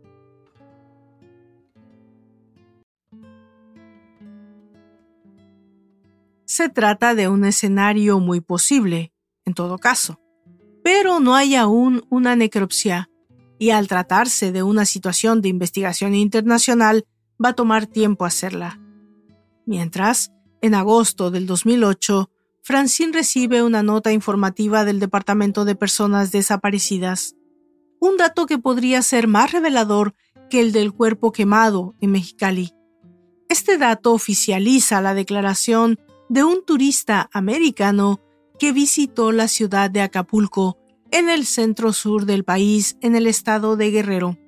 Se 6.45 6.69
trata 6.69 7.15
de 7.15 7.29
un 7.29 7.47
escenario 7.47 8.21
muy 8.21 8.43
posible, 8.43 9.11
en 9.47 9.55
todo 9.55 9.79
caso, 9.79 10.20
pero 10.93 11.21
no 11.21 11.37
hay 11.37 11.55
aún 11.55 12.05
una 12.11 12.35
necropsia, 12.35 13.11
y 13.61 13.71
al 13.71 13.87
tratarse 13.87 14.51
de 14.51 14.65
una 14.65 14.85
situación 14.85 15.41
de 15.41 15.49
investigación 15.49 16.17
internacional, 16.17 17.07
va 17.43 17.51
a 17.51 17.53
tomar 17.53 17.87
tiempo 17.87 18.25
hacerla. 18.25 18.81
Mientras, 19.67 20.33
en 20.61 20.75
agosto 20.75 21.31
del 21.31 21.47
2008, 21.47 22.29
Francine 22.65 23.13
recibe 23.13 23.63
una 23.63 23.85
nota 23.85 24.11
informativa 24.11 24.85
del 24.85 24.99
Departamento 24.99 25.65
de 25.65 25.77
Personas 25.77 26.33
Desaparecidas, 26.33 27.37
un 28.01 28.17
dato 28.17 28.47
que 28.47 28.59
podría 28.59 29.01
ser 29.03 29.29
más 29.29 29.53
revelador 29.53 30.17
que 30.51 30.59
el 30.59 30.73
del 30.73 30.93
cuerpo 30.93 31.31
quemado 31.31 31.95
en 32.01 32.11
Mexicali. 32.11 32.75
Este 33.49 33.79
dato 33.79 34.13
oficializa 34.13 35.01
la 35.01 35.15
declaración 35.15 36.01
de 36.29 36.43
un 36.43 36.65
turista 36.65 37.31
americano 37.33 38.21
que 38.59 38.73
visitó 38.73 39.31
la 39.31 39.47
ciudad 39.47 39.89
de 39.89 40.01
Acapulco 40.01 40.80
en 41.13 41.29
el 41.29 41.47
centro 41.47 41.93
sur 41.93 42.27
del 42.27 42.45
país 42.45 42.97
en 43.01 43.17
el 43.17 43.27
estado 43.27 43.77
de 43.77 43.91
Guerrero, 43.91 44.39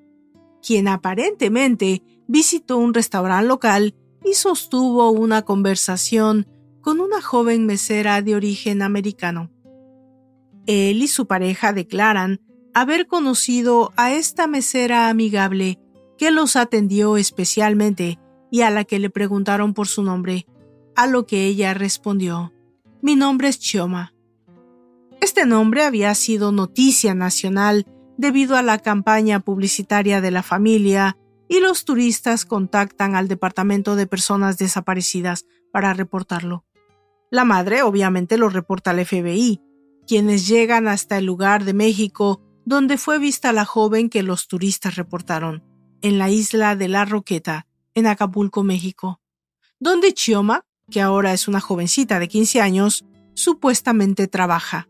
quien 0.63 0.89
aparentemente 0.89 2.03
visitó 2.29 2.79
un 2.79 2.95
restaurante 2.95 3.47
local 3.47 3.95
y 4.25 4.35
sostuvo 4.35 5.11
una 5.11 5.43
conversación 5.43 6.47
con 6.81 7.01
una 7.01 7.21
joven 7.21 7.67
mesera 7.67 8.23
de 8.23 8.35
origen 8.35 8.83
americano. 8.83 9.51
Él 10.67 11.03
y 11.03 11.09
su 11.09 11.27
pareja 11.27 11.73
declaran 11.73 12.41
haber 12.75 13.07
conocido 13.07 13.93
a 13.97 14.13
esta 14.13 14.47
mesera 14.47 15.09
amigable 15.09 15.79
que 16.17 16.31
los 16.31 16.57
atendió 16.57 17.17
especialmente 17.17 18.19
y 18.51 18.63
a 18.63 18.71
la 18.71 18.85
que 18.85 18.99
le 18.99 19.11
preguntaron 19.11 19.75
por 19.75 19.89
su 19.89 20.03
nombre, 20.03 20.47
a 20.95 21.07
lo 21.07 21.27
que 21.27 21.47
ella 21.47 21.75
respondió, 21.75 22.53
mi 23.01 23.17
nombre 23.17 23.49
es 23.49 23.59
Chioma. 23.59 24.12
Este 25.23 25.47
nombre 25.47 25.85
había 25.85 26.13
sido 26.17 26.51
noticia 26.51 27.15
nacional 27.15 27.87
debido 28.19 28.57
a 28.57 28.63
la 28.63 28.81
campaña 28.81 29.39
publicitaria 29.39 30.21
de 30.21 30.33
la 30.33 30.43
familia 30.43 31.17
y 31.49 31.61
los 31.61 31.85
turistas 31.85 32.45
contactan 32.45 33.15
al 33.15 33.29
Departamento 33.29 33.95
de 33.95 34.09
Personas 34.09 34.59
Desaparecidas 34.59 35.47
para 35.73 35.95
reportarlo. 35.95 36.65
La 37.31 37.45
madre 37.45 37.83
obviamente 37.83 38.37
lo 38.37 38.49
reporta 38.49 38.91
al 38.91 39.07
FBI, 39.07 39.61
quienes 40.09 40.49
llegan 40.49 40.89
hasta 40.89 41.19
el 41.19 41.27
lugar 41.27 41.63
de 41.65 41.75
México 41.75 42.43
donde 42.65 42.99
fue 42.99 43.21
vista 43.21 43.53
la 43.53 43.65
joven 43.65 44.11
que 44.11 44.25
los 44.25 44.49
turistas 44.49 44.97
reportaron, 44.97 45.63
en 46.01 46.19
la 46.19 46.31
isla 46.31 46.75
de 46.75 46.89
La 46.89 47.05
Roqueta, 47.05 47.69
en 47.95 48.09
Acapulco, 48.09 48.65
México, 48.65 49.21
donde 49.79 50.15
Chioma, 50.15 50.65
que 50.91 51.01
ahora 51.01 51.33
es 51.33 51.47
una 51.47 51.61
jovencita 51.61 52.19
de 52.19 52.27
15 52.27 52.61
años, 52.61 53.05
supuestamente 53.35 54.27
trabaja. 54.27 54.89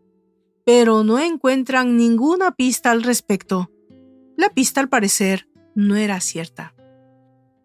Pero 0.64 1.04
no 1.04 1.18
encuentran 1.18 1.96
ninguna 1.96 2.52
pista 2.52 2.90
al 2.90 3.02
respecto. 3.02 3.70
La 4.36 4.48
pista, 4.50 4.80
al 4.80 4.88
parecer, 4.88 5.48
no 5.74 5.96
era 5.96 6.20
cierta. 6.20 6.74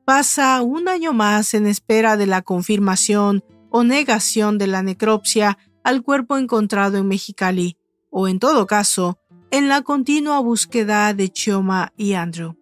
Pasa 0.05 0.61
un 0.61 0.87
año 0.87 1.13
más 1.13 1.53
en 1.53 1.67
espera 1.67 2.17
de 2.17 2.27
la 2.27 2.41
confirmación 2.41 3.43
o 3.69 3.83
negación 3.83 4.57
de 4.57 4.67
la 4.67 4.81
necropsia 4.81 5.57
al 5.83 6.01
cuerpo 6.01 6.37
encontrado 6.37 6.97
en 6.97 7.07
Mexicali, 7.07 7.77
o 8.09 8.27
en 8.27 8.39
todo 8.39 8.67
caso, 8.67 9.19
en 9.51 9.67
la 9.67 9.81
continua 9.81 10.39
búsqueda 10.39 11.13
de 11.13 11.29
Chioma 11.29 11.93
y 11.97 12.13
Andrew. 12.13 12.57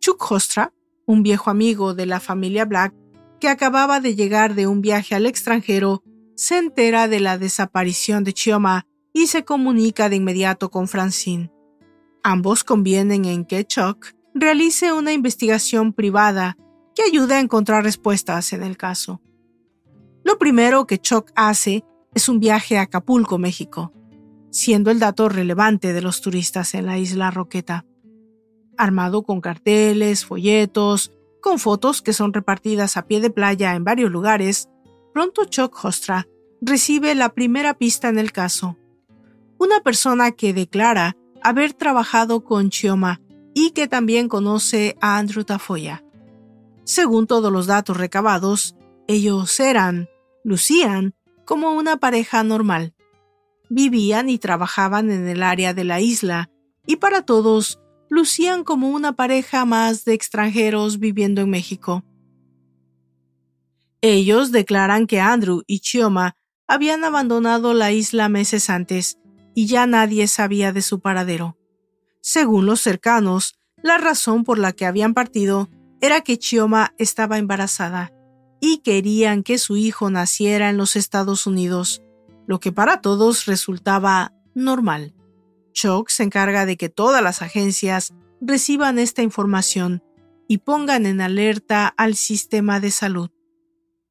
Chuck 0.00 0.30
Hostra, 0.30 0.72
un 1.06 1.22
viejo 1.22 1.50
amigo 1.50 1.94
de 1.94 2.06
la 2.06 2.20
familia 2.20 2.64
Black, 2.64 2.94
que 3.40 3.48
acababa 3.48 4.00
de 4.00 4.14
llegar 4.14 4.54
de 4.54 4.66
un 4.66 4.82
viaje 4.82 5.14
al 5.14 5.26
extranjero, 5.26 6.02
se 6.36 6.58
entera 6.58 7.08
de 7.08 7.20
la 7.20 7.38
desaparición 7.38 8.24
de 8.24 8.32
Chioma 8.32 8.86
y 9.12 9.26
se 9.26 9.44
comunica 9.44 10.08
de 10.08 10.16
inmediato 10.16 10.70
con 10.70 10.88
Francine. 10.88 11.50
Ambos 12.22 12.64
convienen 12.64 13.24
en 13.24 13.44
que 13.44 13.64
Chuck 13.64 14.14
realice 14.34 14.92
una 14.92 15.12
investigación 15.12 15.92
privada 15.92 16.56
que 16.94 17.02
ayude 17.02 17.34
a 17.34 17.40
encontrar 17.40 17.84
respuestas 17.84 18.52
en 18.52 18.62
el 18.62 18.76
caso. 18.76 19.20
Lo 20.24 20.38
primero 20.38 20.86
que 20.86 20.98
Chuck 20.98 21.30
hace 21.34 21.84
es 22.14 22.28
un 22.28 22.38
viaje 22.38 22.78
a 22.78 22.82
Acapulco, 22.82 23.38
México, 23.38 23.92
siendo 24.50 24.90
el 24.90 24.98
dato 24.98 25.28
relevante 25.28 25.92
de 25.92 26.02
los 26.02 26.20
turistas 26.20 26.74
en 26.74 26.86
la 26.86 26.98
isla 26.98 27.30
Roqueta. 27.30 27.86
Armado 28.76 29.22
con 29.22 29.40
carteles, 29.40 30.24
folletos, 30.24 31.12
con 31.40 31.58
fotos 31.58 32.02
que 32.02 32.12
son 32.12 32.32
repartidas 32.32 32.96
a 32.96 33.06
pie 33.06 33.20
de 33.20 33.30
playa 33.30 33.74
en 33.74 33.84
varios 33.84 34.10
lugares, 34.10 34.68
pronto 35.12 35.44
Chuck 35.44 35.84
Hostra 35.84 36.28
recibe 36.60 37.14
la 37.14 37.30
primera 37.30 37.74
pista 37.74 38.08
en 38.08 38.18
el 38.18 38.32
caso. 38.32 38.78
Una 39.62 39.78
persona 39.78 40.32
que 40.32 40.52
declara 40.52 41.16
haber 41.40 41.72
trabajado 41.72 42.42
con 42.42 42.68
Chioma 42.68 43.20
y 43.54 43.70
que 43.70 43.86
también 43.86 44.26
conoce 44.28 44.96
a 45.00 45.18
Andrew 45.18 45.44
Tafoya. 45.44 46.02
Según 46.82 47.28
todos 47.28 47.52
los 47.52 47.68
datos 47.68 47.96
recabados, 47.96 48.74
ellos 49.06 49.60
eran, 49.60 50.08
lucían, 50.42 51.14
como 51.44 51.74
una 51.74 51.98
pareja 51.98 52.42
normal. 52.42 52.92
Vivían 53.70 54.30
y 54.30 54.38
trabajaban 54.38 55.12
en 55.12 55.28
el 55.28 55.44
área 55.44 55.72
de 55.74 55.84
la 55.84 56.00
isla, 56.00 56.50
y 56.84 56.96
para 56.96 57.22
todos, 57.22 57.78
lucían 58.10 58.64
como 58.64 58.88
una 58.88 59.12
pareja 59.12 59.64
más 59.64 60.04
de 60.04 60.14
extranjeros 60.14 60.98
viviendo 60.98 61.40
en 61.40 61.50
México. 61.50 62.02
Ellos 64.00 64.50
declaran 64.50 65.06
que 65.06 65.20
Andrew 65.20 65.62
y 65.68 65.78
Chioma 65.78 66.34
habían 66.66 67.04
abandonado 67.04 67.74
la 67.74 67.92
isla 67.92 68.28
meses 68.28 68.68
antes 68.68 69.21
y 69.54 69.66
ya 69.66 69.86
nadie 69.86 70.28
sabía 70.28 70.72
de 70.72 70.82
su 70.82 71.00
paradero. 71.00 71.56
Según 72.20 72.66
los 72.66 72.80
cercanos, 72.80 73.58
la 73.82 73.98
razón 73.98 74.44
por 74.44 74.58
la 74.58 74.72
que 74.72 74.86
habían 74.86 75.14
partido 75.14 75.68
era 76.00 76.20
que 76.20 76.38
Chioma 76.38 76.94
estaba 76.98 77.38
embarazada 77.38 78.12
y 78.60 78.78
querían 78.78 79.42
que 79.42 79.58
su 79.58 79.76
hijo 79.76 80.10
naciera 80.10 80.70
en 80.70 80.76
los 80.76 80.96
Estados 80.96 81.46
Unidos, 81.46 82.02
lo 82.46 82.60
que 82.60 82.72
para 82.72 83.00
todos 83.00 83.46
resultaba 83.46 84.32
normal. 84.54 85.14
Chuck 85.72 86.08
se 86.10 86.22
encarga 86.22 86.66
de 86.66 86.76
que 86.76 86.88
todas 86.88 87.22
las 87.22 87.42
agencias 87.42 88.14
reciban 88.40 88.98
esta 88.98 89.22
información 89.22 90.02
y 90.48 90.58
pongan 90.58 91.06
en 91.06 91.20
alerta 91.20 91.88
al 91.96 92.14
sistema 92.14 92.78
de 92.78 92.90
salud. 92.90 93.30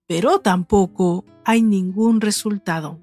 pero 0.08 0.40
tampoco 0.40 1.24
hay 1.46 1.62
ningún 1.62 2.20
resultado. 2.20 3.00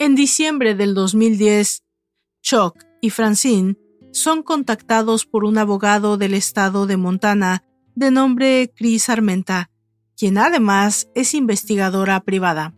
En 0.00 0.14
diciembre 0.14 0.74
del 0.74 0.94
2010, 0.94 1.84
Chuck 2.40 2.86
y 3.02 3.10
Francine 3.10 3.76
son 4.12 4.42
contactados 4.42 5.26
por 5.26 5.44
un 5.44 5.58
abogado 5.58 6.16
del 6.16 6.32
estado 6.32 6.86
de 6.86 6.96
Montana 6.96 7.64
de 7.94 8.10
nombre 8.10 8.72
Chris 8.74 9.10
Armenta, 9.10 9.70
quien 10.16 10.38
además 10.38 11.10
es 11.14 11.34
investigadora 11.34 12.18
privada, 12.20 12.74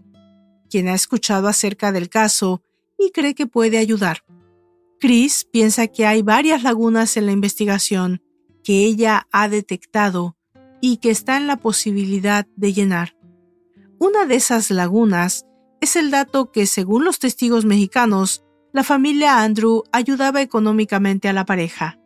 quien 0.68 0.88
ha 0.88 0.94
escuchado 0.94 1.46
acerca 1.46 1.92
del 1.92 2.08
caso 2.08 2.60
y 2.98 3.12
cree 3.12 3.36
que 3.36 3.46
puede 3.46 3.78
ayudar. 3.78 4.24
Chris 4.98 5.44
piensa 5.44 5.86
que 5.86 6.06
hay 6.06 6.22
varias 6.22 6.64
lagunas 6.64 7.16
en 7.16 7.26
la 7.26 7.32
investigación 7.32 8.20
que 8.64 8.84
ella 8.84 9.28
ha 9.30 9.48
detectado 9.48 10.36
y 10.80 10.96
que 10.96 11.10
está 11.10 11.36
en 11.36 11.46
la 11.46 11.58
posibilidad 11.58 12.48
de 12.56 12.72
llenar. 12.72 13.16
Una 14.00 14.26
de 14.26 14.34
esas 14.34 14.72
lagunas 14.72 15.46
es 15.82 15.96
el 15.96 16.12
dato 16.12 16.52
que, 16.52 16.66
según 16.66 17.04
los 17.04 17.18
testigos 17.18 17.64
mexicanos, 17.64 18.44
la 18.72 18.84
familia 18.84 19.42
Andrew 19.42 19.82
ayudaba 19.90 20.40
económicamente 20.40 21.28
a 21.28 21.32
la 21.32 21.44
pareja. 21.44 21.98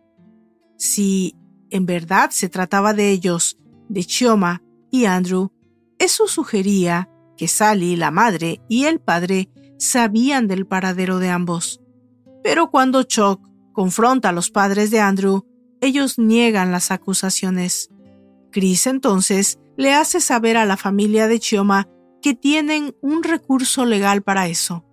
Si 0.79 1.37
en 1.69 1.85
verdad 1.85 2.31
se 2.31 2.49
trataba 2.49 2.95
de 2.95 3.11
ellos, 3.11 3.59
de 3.91 4.03
Chioma 4.03 4.63
y 4.91 5.05
Andrew, 5.05 5.53
eso 5.99 6.27
sugería 6.27 7.11
que 7.37 7.49
Sally, 7.49 7.97
la 7.97 8.11
madre, 8.11 8.63
y 8.67 8.87
el 8.87 8.99
padre 8.99 9.51
sabían 9.79 10.49
del 10.49 10.67
paradero 10.67 11.19
de 11.19 11.29
ambos. 11.29 11.83
Pero 12.43 12.71
cuando 12.71 13.03
Chuck 13.03 13.47
confronta 13.75 14.31
a 14.31 14.33
los 14.33 14.51
padres 14.51 14.91
de 14.91 15.01
Andrew, 15.01 15.47
ellos 15.83 16.19
niegan 16.19 16.73
las 16.73 16.91
acusaciones. 16.91 17.91
Chris 18.51 18.87
entonces 18.87 19.59
le 19.77 19.93
hace 19.93 20.23
saber 20.23 20.57
a 20.57 20.65
la 20.65 20.79
familia 20.79 21.29
de 21.29 21.41
Chioma 21.41 21.91
que 22.23 22.35
tienen 22.35 22.95
un 23.01 23.23
recurso 23.23 23.85
legal 23.85 24.23
para 24.23 24.49
eso. 24.49 24.85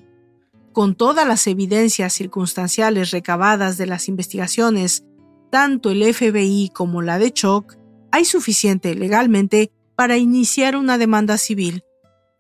Con 0.72 0.96
todas 0.96 1.28
las 1.28 1.46
evidencias 1.48 2.14
circunstanciales 2.14 3.12
recabadas 3.12 3.78
de 3.78 3.86
las 3.86 4.08
investigaciones, 4.08 5.06
tanto 5.52 5.92
el 5.92 6.14
FBI 6.14 6.72
como 6.74 7.02
la 7.02 7.20
de 7.20 7.32
Choc, 7.32 7.78
hay 8.12 8.26
suficiente 8.26 8.96
legalmente 8.96 9.72
para 9.96 10.18
iniciar 10.18 10.76
una 10.76 10.98
demanda 10.98 11.38
civil. 11.38 11.84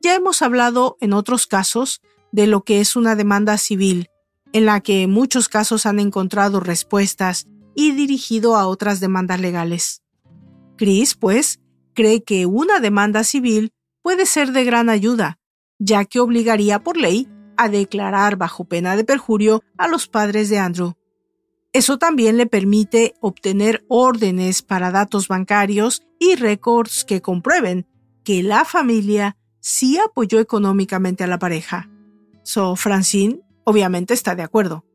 Ya 0.01 0.15
hemos 0.15 0.41
hablado 0.41 0.97
en 0.99 1.13
otros 1.13 1.47
casos 1.47 2.01
de 2.31 2.47
lo 2.47 2.63
que 2.63 2.81
es 2.81 2.95
una 2.95 3.15
demanda 3.15 3.57
civil, 3.57 4.09
en 4.51 4.65
la 4.65 4.81
que 4.81 5.03
en 5.03 5.11
muchos 5.11 5.49
casos 5.49 5.85
han 5.85 5.99
encontrado 5.99 6.59
respuestas 6.59 7.47
y 7.75 7.91
dirigido 7.91 8.55
a 8.55 8.67
otras 8.67 8.99
demandas 8.99 9.39
legales. 9.39 10.01
Chris, 10.77 11.15
pues, 11.15 11.59
cree 11.93 12.23
que 12.23 12.45
una 12.45 12.79
demanda 12.79 13.23
civil 13.23 13.71
puede 14.03 14.27
ser 14.27 14.51
de 14.51 14.63
gran 14.65 14.89
ayuda, 14.89 15.39
ya 15.79 16.05
que 16.05 16.19
obligaría 16.19 16.83
por 16.83 16.97
ley 16.97 17.27
a 17.57 17.69
declarar 17.69 18.35
bajo 18.35 18.65
pena 18.65 18.95
de 18.95 19.03
perjurio 19.03 19.63
a 19.77 19.87
los 19.87 20.07
padres 20.07 20.49
de 20.49 20.59
Andrew. 20.59 20.93
Eso 21.71 21.97
también 21.97 22.37
le 22.37 22.45
permite 22.45 23.15
obtener 23.19 23.83
órdenes 23.87 24.61
para 24.61 24.91
datos 24.91 25.27
bancarios 25.27 26.03
y 26.19 26.35
récords 26.35 27.03
que 27.03 27.21
comprueben 27.21 27.87
que 28.23 28.43
la 28.43 28.63
familia 28.63 29.37
sí 29.59 29.97
apoyó 29.97 30.39
económicamente 30.39 31.23
a 31.23 31.27
la 31.27 31.39
pareja. 31.39 31.89
So, 32.43 32.75
Francine 32.75 33.39
obviamente 33.63 34.13
está 34.13 34.35
de 34.35 34.43
acuerdo. 34.43 34.85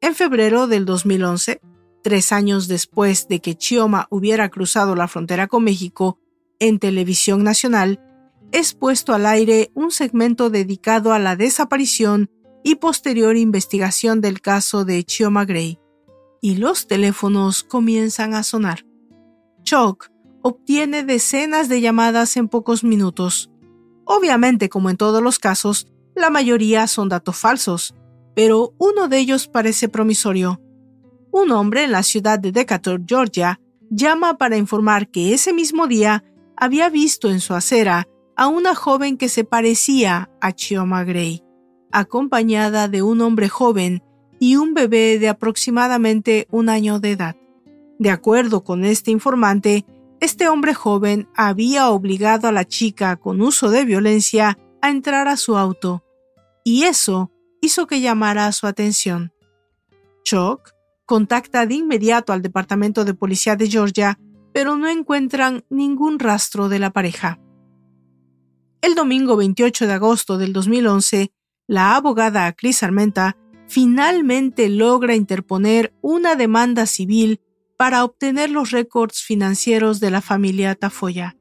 En 0.00 0.14
febrero 0.14 0.66
del 0.66 0.84
2011, 0.84 1.60
tres 2.02 2.32
años 2.32 2.68
después 2.68 3.28
de 3.28 3.40
que 3.40 3.56
Chioma 3.56 4.06
hubiera 4.10 4.48
cruzado 4.48 4.94
la 4.94 5.08
frontera 5.08 5.46
con 5.46 5.64
México, 5.64 6.18
en 6.58 6.78
televisión 6.78 7.42
nacional, 7.42 8.00
es 8.52 8.74
puesto 8.74 9.14
al 9.14 9.26
aire 9.26 9.70
un 9.74 9.90
segmento 9.90 10.50
dedicado 10.50 11.12
a 11.12 11.18
la 11.18 11.36
desaparición 11.36 12.30
y 12.62 12.76
posterior 12.76 13.36
investigación 13.36 14.20
del 14.20 14.40
caso 14.40 14.84
de 14.84 15.02
Chioma 15.04 15.44
Gray, 15.44 15.80
y 16.40 16.56
los 16.56 16.86
teléfonos 16.86 17.64
comienzan 17.64 18.34
a 18.34 18.42
sonar. 18.42 18.84
Chuck 19.62 20.10
obtiene 20.42 21.02
decenas 21.02 21.68
de 21.68 21.80
llamadas 21.80 22.36
en 22.36 22.48
pocos 22.48 22.84
minutos. 22.84 23.50
Obviamente, 24.04 24.68
como 24.68 24.90
en 24.90 24.96
todos 24.96 25.22
los 25.22 25.38
casos, 25.38 25.88
la 26.14 26.30
mayoría 26.30 26.86
son 26.86 27.08
datos 27.08 27.36
falsos, 27.36 27.94
pero 28.34 28.74
uno 28.78 29.08
de 29.08 29.18
ellos 29.18 29.48
parece 29.48 29.88
promisorio. 29.88 30.60
Un 31.30 31.52
hombre 31.52 31.84
en 31.84 31.92
la 31.92 32.02
ciudad 32.02 32.38
de 32.38 32.52
Decatur, 32.52 33.02
Georgia, 33.06 33.60
llama 33.88 34.36
para 34.36 34.56
informar 34.56 35.10
que 35.10 35.32
ese 35.32 35.52
mismo 35.52 35.86
día 35.86 36.24
había 36.56 36.90
visto 36.90 37.30
en 37.30 37.40
su 37.40 37.54
acera 37.54 38.08
a 38.36 38.48
una 38.48 38.74
joven 38.74 39.16
que 39.16 39.28
se 39.28 39.44
parecía 39.44 40.30
a 40.40 40.52
Chioma 40.52 41.04
Gray, 41.04 41.42
acompañada 41.90 42.88
de 42.88 43.02
un 43.02 43.20
hombre 43.20 43.48
joven 43.48 44.02
y 44.40 44.56
un 44.56 44.74
bebé 44.74 45.18
de 45.18 45.28
aproximadamente 45.28 46.46
un 46.50 46.68
año 46.68 46.98
de 46.98 47.12
edad. 47.12 47.36
De 47.98 48.10
acuerdo 48.10 48.64
con 48.64 48.84
este 48.84 49.10
informante, 49.10 49.84
este 50.20 50.48
hombre 50.48 50.74
joven 50.74 51.28
había 51.36 51.90
obligado 51.90 52.48
a 52.48 52.52
la 52.52 52.64
chica 52.64 53.16
con 53.16 53.40
uso 53.40 53.70
de 53.70 53.84
violencia 53.84 54.58
a 54.80 54.90
entrar 54.90 55.28
a 55.28 55.36
su 55.36 55.56
auto, 55.56 56.04
y 56.64 56.84
eso 56.84 57.30
hizo 57.60 57.86
que 57.86 58.00
llamara 58.00 58.50
su 58.52 58.66
atención. 58.66 59.32
Chuck 60.24 60.72
contacta 61.06 61.66
de 61.66 61.74
inmediato 61.74 62.32
al 62.32 62.42
Departamento 62.42 63.04
de 63.04 63.14
Policía 63.14 63.56
de 63.56 63.68
Georgia, 63.68 64.18
pero 64.52 64.76
no 64.76 64.88
encuentran 64.88 65.64
ningún 65.70 66.18
rastro 66.18 66.68
de 66.68 66.78
la 66.78 66.90
pareja. 66.90 67.38
El 68.82 68.96
domingo 68.96 69.36
28 69.36 69.86
de 69.86 69.92
agosto 69.92 70.38
del 70.38 70.52
2011, 70.52 71.32
la 71.68 71.94
abogada 71.94 72.52
Chris 72.52 72.82
Armenta 72.82 73.36
finalmente 73.68 74.68
logra 74.68 75.14
interponer 75.14 75.94
una 76.02 76.34
demanda 76.34 76.86
civil 76.86 77.40
para 77.76 78.04
obtener 78.04 78.50
los 78.50 78.72
récords 78.72 79.22
financieros 79.22 80.00
de 80.00 80.10
la 80.10 80.20
familia 80.20 80.74
Tafoya. 80.74 81.36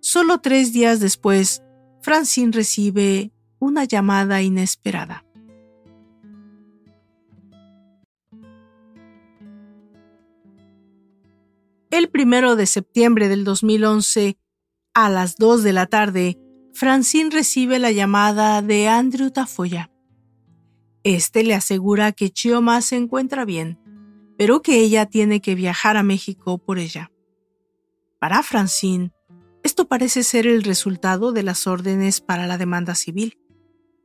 Solo 0.00 0.38
tres 0.38 0.72
días 0.72 1.00
después, 1.00 1.64
Francine 2.00 2.52
recibe 2.52 3.32
una 3.58 3.82
llamada 3.82 4.40
inesperada. 4.40 5.24
El 11.90 12.08
primero 12.08 12.54
de 12.54 12.66
septiembre 12.66 13.26
del 13.26 13.42
2011, 13.42 14.38
a 14.94 15.10
las 15.10 15.36
2 15.36 15.64
de 15.64 15.72
la 15.72 15.86
tarde, 15.86 16.38
Francine 16.74 17.30
recibe 17.30 17.78
la 17.78 17.92
llamada 17.92 18.62
de 18.62 18.88
Andrew 18.88 19.30
Tafoya. 19.30 19.90
Este 21.04 21.44
le 21.44 21.54
asegura 21.54 22.12
que 22.12 22.30
Chioma 22.30 22.80
se 22.80 22.96
encuentra 22.96 23.44
bien, 23.44 23.78
pero 24.38 24.62
que 24.62 24.80
ella 24.80 25.06
tiene 25.06 25.40
que 25.40 25.54
viajar 25.54 25.96
a 25.96 26.02
México 26.02 26.58
por 26.58 26.78
ella. 26.78 27.12
Para 28.18 28.42
Francine, 28.42 29.12
esto 29.62 29.86
parece 29.86 30.22
ser 30.22 30.46
el 30.46 30.62
resultado 30.62 31.32
de 31.32 31.42
las 31.42 31.66
órdenes 31.66 32.20
para 32.20 32.46
la 32.46 32.56
demanda 32.56 32.94
civil. 32.94 33.38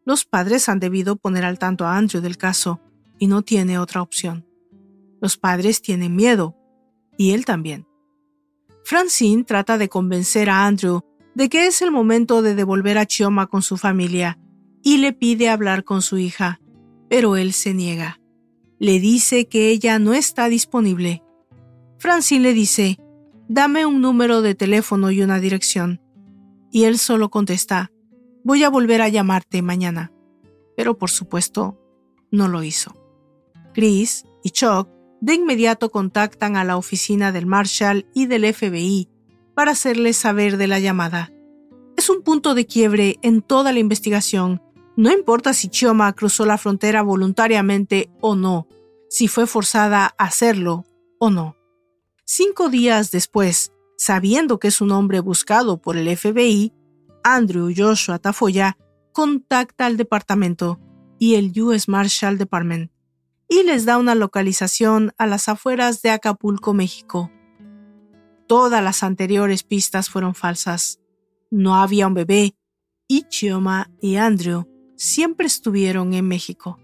Los 0.05 0.25
padres 0.25 0.67
han 0.69 0.79
debido 0.79 1.15
poner 1.15 1.45
al 1.45 1.59
tanto 1.59 1.85
a 1.85 1.97
Andrew 1.97 2.21
del 2.21 2.37
caso 2.37 2.81
y 3.17 3.27
no 3.27 3.43
tiene 3.43 3.79
otra 3.79 4.01
opción. 4.01 4.45
Los 5.21 5.37
padres 5.37 5.81
tienen 5.81 6.15
miedo, 6.15 6.55
y 7.17 7.31
él 7.31 7.45
también. 7.45 7.87
Francine 8.83 9.43
trata 9.43 9.77
de 9.77 9.89
convencer 9.89 10.49
a 10.49 10.65
Andrew 10.65 11.01
de 11.37 11.49
que 11.49 11.67
es 11.67 11.83
el 11.83 11.91
momento 11.91 12.41
de 12.41 12.55
devolver 12.55 12.97
a 12.97 13.05
Chioma 13.05 13.45
con 13.45 13.61
su 13.61 13.77
familia 13.77 14.39
y 14.81 14.97
le 14.97 15.13
pide 15.13 15.49
hablar 15.49 15.83
con 15.83 16.01
su 16.01 16.17
hija, 16.17 16.59
pero 17.11 17.37
él 17.37 17.53
se 17.53 17.75
niega. 17.75 18.19
Le 18.79 18.99
dice 18.99 19.47
que 19.47 19.69
ella 19.69 19.99
no 19.99 20.15
está 20.15 20.49
disponible. 20.49 21.21
Francine 21.99 22.41
le 22.41 22.53
dice, 22.53 22.97
dame 23.47 23.85
un 23.85 24.01
número 24.01 24.41
de 24.41 24.55
teléfono 24.55 25.11
y 25.11 25.21
una 25.21 25.39
dirección. 25.39 26.01
Y 26.71 26.85
él 26.85 26.97
solo 26.97 27.29
contesta, 27.29 27.91
voy 28.43 28.63
a 28.63 28.69
volver 28.69 29.03
a 29.03 29.07
llamarte 29.07 29.61
mañana. 29.61 30.11
Pero 30.75 30.97
por 30.97 31.11
supuesto, 31.11 31.79
no 32.31 32.47
lo 32.47 32.63
hizo. 32.63 32.95
Chris 33.75 34.25
y 34.43 34.49
Chuck 34.49 34.89
de 35.21 35.35
inmediato 35.35 35.91
contactan 35.91 36.57
a 36.57 36.63
la 36.63 36.77
oficina 36.77 37.31
del 37.31 37.45
Marshall 37.45 38.07
y 38.15 38.25
del 38.25 38.51
FBI 38.51 39.07
para 39.57 39.71
hacerles 39.71 40.17
saber 40.17 40.57
de 40.57 40.67
la 40.67 40.77
llamada. 40.77 41.31
Es 41.97 42.11
un 42.11 42.21
punto 42.21 42.53
de 42.53 42.67
quiebre 42.67 43.17
en 43.23 43.41
toda 43.41 43.73
la 43.73 43.79
investigación. 43.79 44.61
No 44.95 45.11
importa 45.11 45.51
si 45.51 45.67
Chioma 45.67 46.13
cruzó 46.13 46.45
la 46.45 46.59
frontera 46.59 47.01
voluntariamente 47.01 48.11
o 48.21 48.35
no, 48.35 48.67
si 49.09 49.27
fue 49.27 49.47
forzada 49.47 50.13
a 50.19 50.25
hacerlo 50.25 50.83
o 51.19 51.31
no. 51.31 51.55
Cinco 52.23 52.69
días 52.69 53.09
después, 53.09 53.71
sabiendo 53.97 54.59
que 54.59 54.67
es 54.67 54.79
un 54.79 54.91
hombre 54.91 55.21
buscado 55.21 55.81
por 55.81 55.97
el 55.97 56.15
FBI, 56.15 56.71
Andrew 57.23 57.73
Joshua 57.75 58.19
Tafoya 58.19 58.77
contacta 59.11 59.87
al 59.87 59.97
departamento 59.97 60.79
y 61.17 61.33
el 61.33 61.59
US 61.59 61.87
Marshal 61.89 62.37
Department. 62.37 62.91
y 63.49 63.63
les 63.63 63.85
da 63.85 63.97
una 63.97 64.13
localización 64.13 65.13
a 65.17 65.25
las 65.25 65.49
afueras 65.49 66.03
de 66.03 66.11
Acapulco, 66.11 66.75
México. 66.75 67.31
Todas 68.47 68.81
las 68.83 69.03
anteriores 69.03 69.63
pistas 69.63 70.09
fueron 70.09 70.33
falsas. 70.33 70.99
No 71.51 71.75
había 71.75 72.07
un 72.07 72.13
bebé 72.13 72.55
y 73.07 73.23
Chioma 73.23 73.91
y 74.01 74.15
Andrew 74.15 74.67
siempre 74.95 75.47
estuvieron 75.47 76.13
en 76.13 76.27
México. 76.27 76.79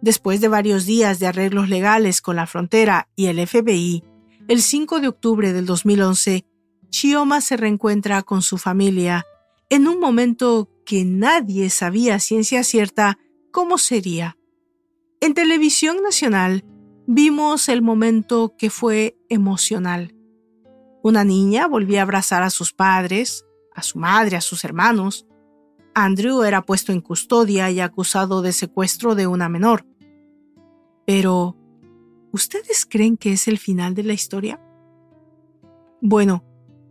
Después 0.00 0.40
de 0.40 0.48
varios 0.48 0.84
días 0.84 1.20
de 1.20 1.28
arreglos 1.28 1.68
legales 1.68 2.20
con 2.20 2.36
la 2.36 2.46
frontera 2.46 3.08
y 3.14 3.26
el 3.26 3.46
FBI, 3.46 4.02
el 4.48 4.60
5 4.60 5.00
de 5.00 5.08
octubre 5.08 5.52
del 5.52 5.66
2011, 5.66 6.44
Chioma 6.90 7.40
se 7.40 7.56
reencuentra 7.56 8.22
con 8.22 8.42
su 8.42 8.58
familia 8.58 9.24
en 9.70 9.86
un 9.86 10.00
momento 10.00 10.68
que 10.84 11.04
nadie 11.04 11.70
sabía 11.70 12.18
ciencia 12.18 12.64
cierta 12.64 13.18
cómo 13.52 13.78
sería. 13.78 14.36
En 15.20 15.34
televisión 15.34 16.02
nacional 16.02 16.64
vimos 17.06 17.68
el 17.68 17.80
momento 17.80 18.54
que 18.58 18.68
fue 18.68 19.16
emocional. 19.28 20.14
Una 21.02 21.24
niña 21.24 21.66
volvía 21.66 22.00
a 22.00 22.02
abrazar 22.04 22.44
a 22.44 22.50
sus 22.50 22.72
padres, 22.72 23.44
a 23.74 23.82
su 23.82 23.98
madre, 23.98 24.36
a 24.36 24.40
sus 24.40 24.64
hermanos. 24.64 25.26
Andrew 25.94 26.42
era 26.44 26.62
puesto 26.62 26.92
en 26.92 27.00
custodia 27.00 27.70
y 27.72 27.80
acusado 27.80 28.40
de 28.40 28.52
secuestro 28.52 29.16
de 29.16 29.26
una 29.26 29.48
menor. 29.48 29.84
Pero, 31.04 31.56
¿ustedes 32.30 32.86
creen 32.88 33.16
que 33.16 33.32
es 33.32 33.48
el 33.48 33.58
final 33.58 33.94
de 33.94 34.04
la 34.04 34.12
historia? 34.12 34.60
Bueno, 36.00 36.44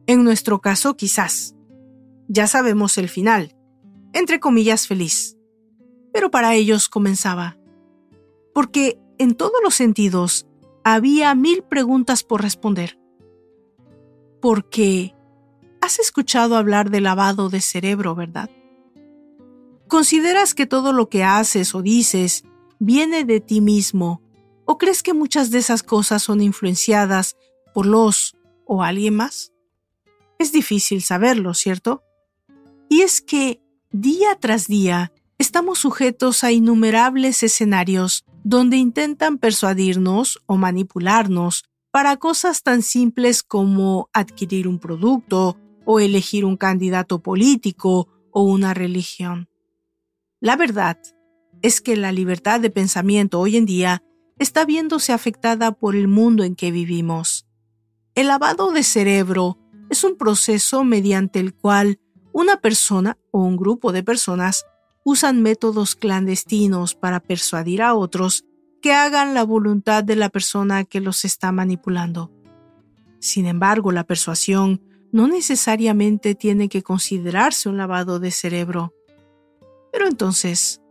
en 0.07 0.25
nuestro 0.25 0.59
caso 0.59 0.97
quizás. 0.97 1.55
Ya 2.27 2.47
sabemos 2.47 2.97
el 2.97 3.07
final, 3.07 3.55
entre 4.11 4.41
comillas 4.41 4.87
feliz. 4.87 5.37
Pero 6.13 6.31
para 6.31 6.53
ellos 6.53 6.89
comenzaba. 6.89 7.57
Porque 8.53 8.99
en 9.17 9.35
todos 9.35 9.61
los 9.63 9.75
sentidos 9.75 10.47
había 10.83 11.33
mil 11.33 11.63
preguntas 11.63 12.23
por 12.23 12.41
responder 12.41 13.00
porque 14.41 15.15
has 15.81 15.99
escuchado 15.99 16.55
hablar 16.57 16.89
de 16.89 17.01
lavado 17.01 17.49
de 17.49 17.61
cerebro, 17.61 18.15
¿verdad? 18.15 18.49
¿Consideras 19.87 20.53
que 20.53 20.65
todo 20.65 20.93
lo 20.93 21.09
que 21.09 21.23
haces 21.23 21.75
o 21.75 21.81
dices 21.81 22.43
viene 22.79 23.25
de 23.25 23.39
ti 23.39 23.61
mismo? 23.61 24.21
¿O 24.65 24.77
crees 24.77 25.03
que 25.03 25.13
muchas 25.13 25.51
de 25.51 25.59
esas 25.59 25.83
cosas 25.83 26.23
son 26.23 26.41
influenciadas 26.41 27.35
por 27.73 27.85
los 27.85 28.37
o 28.65 28.83
alguien 28.83 29.15
más? 29.15 29.51
Es 30.39 30.51
difícil 30.51 31.03
saberlo, 31.03 31.53
¿cierto? 31.53 32.03
Y 32.89 33.01
es 33.01 33.21
que 33.21 33.61
día 33.91 34.37
tras 34.39 34.67
día 34.67 35.11
estamos 35.37 35.79
sujetos 35.79 36.43
a 36.43 36.51
innumerables 36.51 37.43
escenarios 37.43 38.25
donde 38.43 38.77
intentan 38.77 39.37
persuadirnos 39.37 40.41
o 40.45 40.57
manipularnos 40.57 41.65
para 41.91 42.17
cosas 42.17 42.63
tan 42.63 42.81
simples 42.81 43.43
como 43.43 44.09
adquirir 44.13 44.67
un 44.67 44.79
producto 44.79 45.57
o 45.85 45.99
elegir 45.99 46.45
un 46.45 46.57
candidato 46.57 47.19
político 47.19 48.07
o 48.31 48.43
una 48.43 48.73
religión. 48.73 49.49
La 50.39 50.55
verdad 50.55 50.97
es 51.61 51.81
que 51.81 51.95
la 51.95 52.11
libertad 52.11 52.59
de 52.59 52.69
pensamiento 52.69 53.39
hoy 53.39 53.57
en 53.57 53.65
día 53.65 54.03
está 54.39 54.65
viéndose 54.65 55.13
afectada 55.13 55.73
por 55.73 55.95
el 55.95 56.07
mundo 56.07 56.43
en 56.43 56.55
que 56.55 56.71
vivimos. 56.71 57.45
El 58.15 58.27
lavado 58.27 58.71
de 58.71 58.83
cerebro 58.83 59.57
es 59.89 60.03
un 60.03 60.17
proceso 60.17 60.83
mediante 60.83 61.39
el 61.39 61.53
cual 61.53 61.99
una 62.31 62.57
persona 62.57 63.17
o 63.31 63.43
un 63.43 63.57
grupo 63.57 63.91
de 63.91 64.03
personas 64.03 64.65
usan 65.03 65.41
métodos 65.41 65.95
clandestinos 65.95 66.95
para 66.95 67.19
persuadir 67.19 67.81
a 67.81 67.93
otros 67.93 68.45
que 68.81 68.93
hagan 68.93 69.33
la 69.33 69.43
voluntad 69.43 70.03
de 70.03 70.15
la 70.15 70.29
persona 70.29 70.83
que 70.83 70.99
los 70.99 71.23
está 71.23 71.51
manipulando. 71.51 72.31
Sin 73.19 73.45
embargo, 73.45 73.91
la 73.91 74.03
persuasión 74.03 74.81
no 75.11 75.27
necesariamente 75.27 76.35
tiene 76.35 76.69
que 76.69 76.81
considerarse 76.81 77.69
un 77.69 77.77
lavado 77.77 78.19
de 78.19 78.31
cerebro. 78.31 78.93
Pero 79.91 80.07
entonces, 80.07 80.81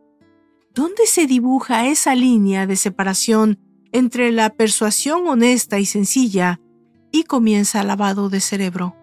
¿dónde 0.75 1.07
se 1.07 1.27
dibuja 1.27 1.89
esa 1.89 2.15
línea 2.15 2.67
de 2.67 2.77
separación 2.77 3.59
entre 3.93 4.31
la 4.31 4.51
persuasión 4.51 5.27
honesta 5.27 5.79
y 5.79 5.87
sencilla 5.87 6.61
y 7.11 7.25
comienza 7.25 7.81
el 7.81 7.89
lavado 7.89 8.29
de 8.29 8.41
cerebro? 8.41 8.95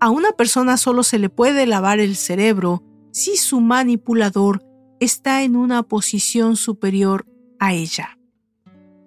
A 0.00 0.10
una 0.10 0.32
persona 0.32 0.76
solo 0.76 1.02
se 1.02 1.18
le 1.18 1.30
puede 1.30 1.66
lavar 1.66 2.00
el 2.00 2.16
cerebro 2.16 2.82
si 3.12 3.36
su 3.36 3.60
manipulador 3.60 4.62
está 5.00 5.42
en 5.44 5.56
una 5.56 5.82
posición 5.84 6.56
superior 6.56 7.26
a 7.64 7.72
ella. 7.72 8.18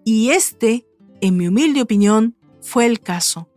Y 0.03 0.31
este, 0.31 0.87
en 1.21 1.37
mi 1.37 1.47
humilde 1.47 1.83
opinión, 1.83 2.35
fue 2.59 2.87
el 2.87 3.01
caso. 3.01 3.49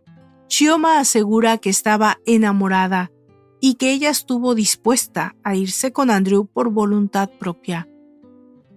Chioma 0.47 0.99
asegura 0.99 1.57
que 1.57 1.71
estaba 1.71 2.19
enamorada 2.27 3.11
y 3.59 3.75
que 3.75 3.93
ella 3.93 4.11
estuvo 4.11 4.53
dispuesta 4.53 5.35
a 5.43 5.55
irse 5.55 5.91
con 5.91 6.11
Andrew 6.11 6.45
por 6.45 6.69
voluntad 6.69 7.31
propia. 7.39 7.89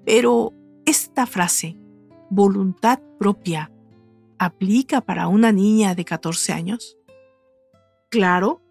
Pero 0.07 0.55
esta 0.87 1.27
frase, 1.27 1.77
voluntad 2.31 3.01
propia, 3.19 3.71
¿aplica 4.39 5.03
para 5.03 5.29
una 5.29 5.53
niña 5.53 5.95
de 5.95 6.07
14 6.07 6.55
años? 6.55 6.97
Claro, 8.11 8.63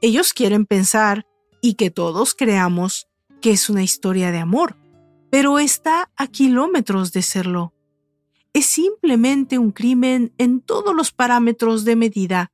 ellos 0.00 0.32
quieren 0.32 0.66
pensar 0.66 1.26
y 1.60 1.74
que 1.74 1.92
todos 1.92 2.34
creamos 2.34 3.06
que 3.40 3.52
es 3.52 3.70
una 3.70 3.84
historia 3.84 4.32
de 4.32 4.38
amor, 4.38 4.76
pero 5.30 5.58
está 5.58 6.10
a 6.16 6.26
kilómetros 6.26 7.12
de 7.12 7.22
serlo. 7.22 7.74
Es 8.52 8.66
simplemente 8.66 9.58
un 9.58 9.72
crimen 9.72 10.32
en 10.38 10.60
todos 10.60 10.94
los 10.94 11.12
parámetros 11.12 11.84
de 11.84 11.96
medida. 11.96 12.52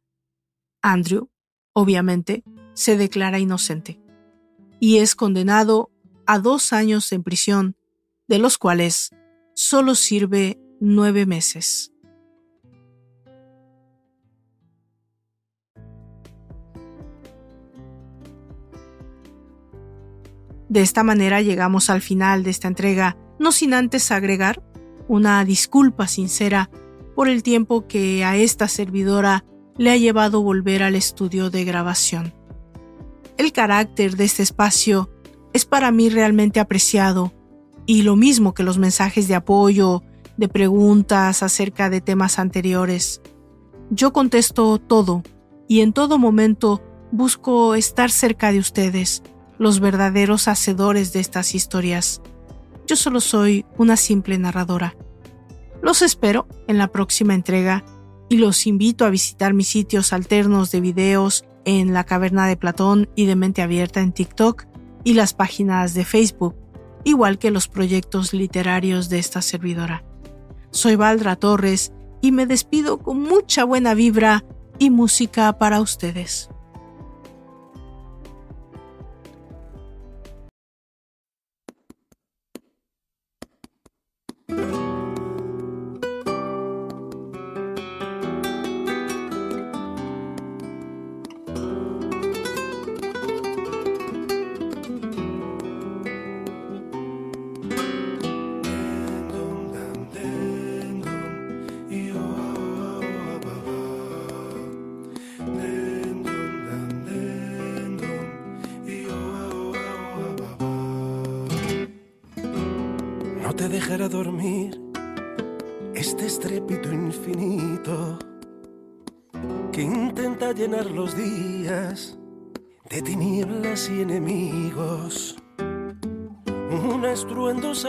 Andrew, 0.83 1.31
obviamente, 1.73 2.45
se 2.75 2.97
declara 2.97 3.39
inocente 3.39 4.01
y 4.81 4.99
es 4.99 5.15
condenado 5.15 5.91
a 6.27 6.39
dos 6.39 6.73
años 6.73 7.11
en 7.13 7.23
prisión, 7.23 7.77
de 8.27 8.39
los 8.39 8.59
cuales 8.59 9.11
solo 9.55 9.95
sirve 9.95 10.61
nueve 10.81 11.27
meses. 11.27 11.94
De 20.75 20.83
esta 20.83 21.05
manera 21.05 21.41
llegamos 21.41 21.89
al 21.89 22.01
final 22.01 22.43
de 22.43 22.51
esta 22.51 22.67
entrega, 22.67 23.17
no 23.39 23.53
sin 23.53 23.75
antes 23.75 24.11
agregar 24.11 24.61
una 25.07 25.45
disculpa 25.45 26.09
sincera 26.09 26.69
por 27.15 27.29
el 27.29 27.45
tiempo 27.45 27.87
que 27.87 28.25
a 28.25 28.37
esta 28.37 28.67
servidora 28.67 29.45
le 29.79 29.93
ha 29.93 29.97
llevado 29.97 30.43
volver 30.43 30.83
al 30.83 30.97
estudio 30.97 31.49
de 31.49 31.65
grabación. 31.65 32.35
El 33.37 33.53
carácter 33.53 34.17
de 34.17 34.25
este 34.25 34.43
espacio 34.43 35.11
es 35.53 35.65
para 35.65 35.93
mí 35.93 36.09
realmente 36.09 36.59
apreciado 36.59 37.33
y 37.87 38.03
lo 38.03 38.17
mismo 38.17 38.53
que 38.53 38.65
los 38.65 38.77
mensajes 38.77 39.29
de 39.29 39.37
apoyo, 39.37 40.03
de 40.37 40.49
preguntas 40.49 41.45
acerca 41.45 41.89
de 41.89 42.01
temas 42.01 42.41
anteriores. 42.41 43.23
Yo 43.91 44.13
contesto 44.13 44.81
todo 44.81 45.23
y 45.69 45.83
en 45.83 45.93
todo 45.93 46.19
momento 46.19 46.83
busco 47.13 47.77
estar 47.77 48.11
cerca 48.11 48.51
de 48.51 48.59
ustedes 48.59 49.23
los 49.59 49.81
verdaderos 49.81 50.49
hacedores 50.49 51.13
de 51.13 51.21
estas 51.21 51.55
historias. 51.55 52.21
Yo 52.87 52.97
solo 52.97 53.21
soy 53.21 53.65
una 53.79 53.97
simple 53.97 54.39
narradora. 54.39 54.97
Los 55.83 56.03
espero 56.03 56.47
en 56.67 56.79
la 56.79 56.89
próxima 56.89 57.35
entrega 57.35 57.85
y 58.29 58.39
los 58.39 58.67
invito 58.67 59.05
a 59.05 59.11
visitar 59.11 59.55
mis 59.55 59.69
sitios 59.69 60.13
alternos 60.13 60.71
de 60.71 60.81
videos 60.81 61.45
en 61.65 61.93
La 61.93 62.05
Caverna 62.05 62.47
de 62.47 62.57
Platón 62.57 63.09
y 63.15 63.27
de 63.27 63.37
Mente 63.37 63.63
Abierta 63.63 64.01
en 64.01 64.13
TikTok 64.13 64.65
y 65.03 65.15
las 65.15 65.35
páginas 65.35 65.95
de 65.95 66.05
Facebook, 66.05 66.57
igual 67.05 67.39
que 67.39 67.51
los 67.51 67.69
proyectos 67.69 68.33
literarios 68.33 69.09
de 69.09 69.19
esta 69.19 69.43
servidora. 69.43 70.05
Soy 70.71 70.97
Valdra 70.97 71.37
Torres 71.37 71.93
y 72.21 72.33
me 72.33 72.47
despido 72.47 72.99
con 72.99 73.21
mucha 73.21 73.65
buena 73.65 73.95
vibra 73.95 74.45
y 74.79 74.91
música 74.91 75.59
para 75.59 75.81
ustedes. 75.81 76.49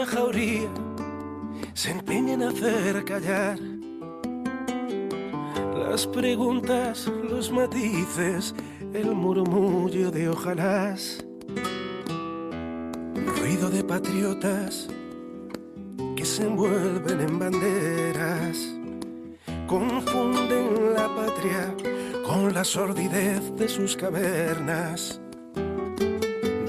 Jauría 0.06 0.70
se 1.74 1.90
empeña 1.90 2.34
en 2.34 2.42
hacer 2.42 3.04
callar 3.04 3.58
las 5.76 6.06
preguntas, 6.06 7.06
los 7.06 7.50
matices, 7.50 8.54
el 8.92 9.14
murmullo 9.14 10.10
de 10.10 10.28
ojalás. 10.28 11.24
Ruido 13.38 13.70
de 13.70 13.82
patriotas 13.84 14.88
que 16.16 16.24
se 16.24 16.42
envuelven 16.42 17.20
en 17.20 17.38
banderas, 17.38 18.58
confunden 19.66 20.94
la 20.94 21.08
patria 21.14 21.74
con 22.26 22.52
la 22.52 22.64
sordidez 22.64 23.54
de 23.56 23.68
sus 23.68 23.96
cavernas. 23.96 25.20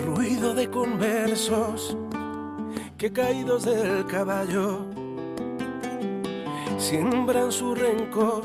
Ruido 0.05 0.53
de 0.53 0.69
conversos 0.69 1.97
que 2.97 3.11
caídos 3.11 3.63
del 3.63 4.07
caballo 4.07 4.87
siembran 6.79 7.51
su 7.51 7.75
rencor, 7.75 8.43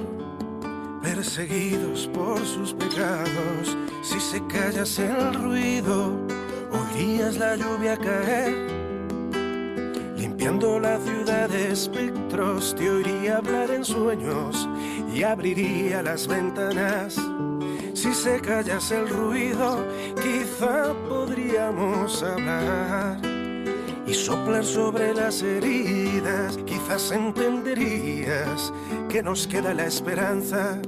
perseguidos 1.02 2.08
por 2.12 2.38
sus 2.44 2.74
pecados. 2.74 3.76
Si 4.02 4.20
se 4.20 4.46
callas 4.46 4.98
el 4.98 5.32
ruido, 5.34 6.18
oirías 6.70 7.36
la 7.36 7.56
lluvia 7.56 7.96
caer. 7.96 8.54
Limpiando 10.16 10.78
la 10.78 10.98
ciudad 10.98 11.48
de 11.48 11.72
espectros, 11.72 12.74
te 12.76 12.90
oiría 12.90 13.38
hablar 13.38 13.70
en 13.70 13.84
sueños 13.84 14.68
y 15.14 15.22
abriría 15.22 16.02
las 16.02 16.26
ventanas. 16.26 17.16
Si 17.94 18.12
se 18.12 18.38
callas 18.40 18.90
el 18.90 19.08
ruido, 19.08 19.86
quizá 20.22 20.92
podríamos 21.08 22.22
hablar 22.22 23.31
y 24.06 24.14
soplar 24.14 24.64
sobre 24.64 25.14
las 25.14 25.42
heridas. 25.42 26.58
Quizás 26.66 27.12
entenderías 27.12 28.72
que 29.08 29.22
nos 29.22 29.46
queda 29.46 29.74
la 29.74 29.86
esperanza. 29.86 30.80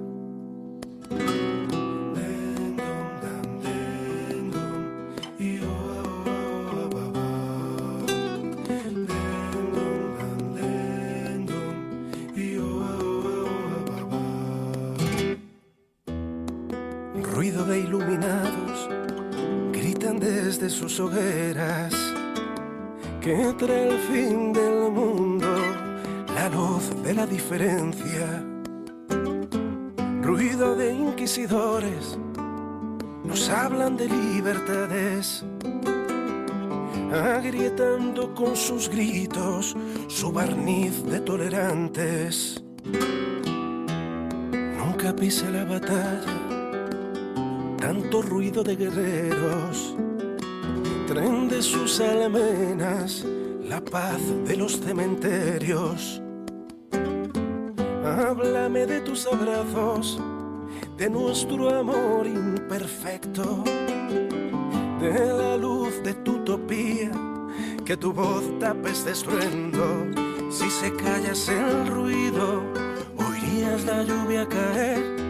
Ruido 30.25 30.75
de 30.75 30.91
inquisidores, 30.91 32.19
nos 33.25 33.51
hablan 33.51 33.95
de 33.99 34.09
libertades, 34.09 35.45
agrietando 37.13 38.35
con 38.35 38.57
sus 38.57 38.89
gritos 38.89 39.77
su 40.09 40.33
barniz 40.33 41.05
de 41.05 41.21
tolerantes. 41.21 42.65
Nunca 44.79 45.15
pisa 45.15 45.51
la 45.51 45.65
batalla, 45.65 46.41
tanto 47.79 48.23
ruido 48.23 48.65
de 48.65 48.77
guerreros. 48.77 49.95
Tren 51.07 51.51
de 51.51 51.61
sus 51.61 52.01
almenas. 52.01 53.27
La 53.69 53.85
paz 53.85 54.23
de 54.47 54.57
los 54.57 54.81
cementerios. 54.81 56.24
De 58.75 59.01
tus 59.01 59.27
abrazos, 59.27 60.21
de 60.99 61.09
nuestro 61.09 61.71
amor 61.71 62.27
imperfecto, 62.27 63.63
de 65.01 65.33
la 65.33 65.57
luz 65.57 66.03
de 66.03 66.13
tu 66.13 66.33
utopía, 66.33 67.11
que 67.87 67.97
tu 67.97 68.13
voz 68.13 68.43
tapes 68.59 69.05
de 69.05 69.13
estruendo. 69.13 69.87
Si 70.51 70.69
se 70.69 70.93
callas 70.97 71.49
el 71.49 71.87
ruido, 71.87 72.63
oirías 73.17 73.85
la 73.85 74.03
lluvia 74.03 74.47
caer 74.47 75.25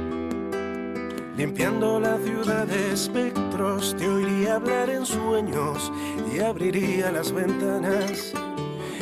Limpiando 1.37 2.01
la 2.01 2.17
ciudad 2.19 2.67
de 2.67 2.93
espectros, 2.93 3.95
te 3.99 4.09
oiría 4.09 4.55
hablar 4.55 4.89
en 4.89 5.05
sueños 5.05 5.93
y 6.33 6.39
abriría 6.39 7.13
las 7.13 7.31
ventanas. 7.31 8.33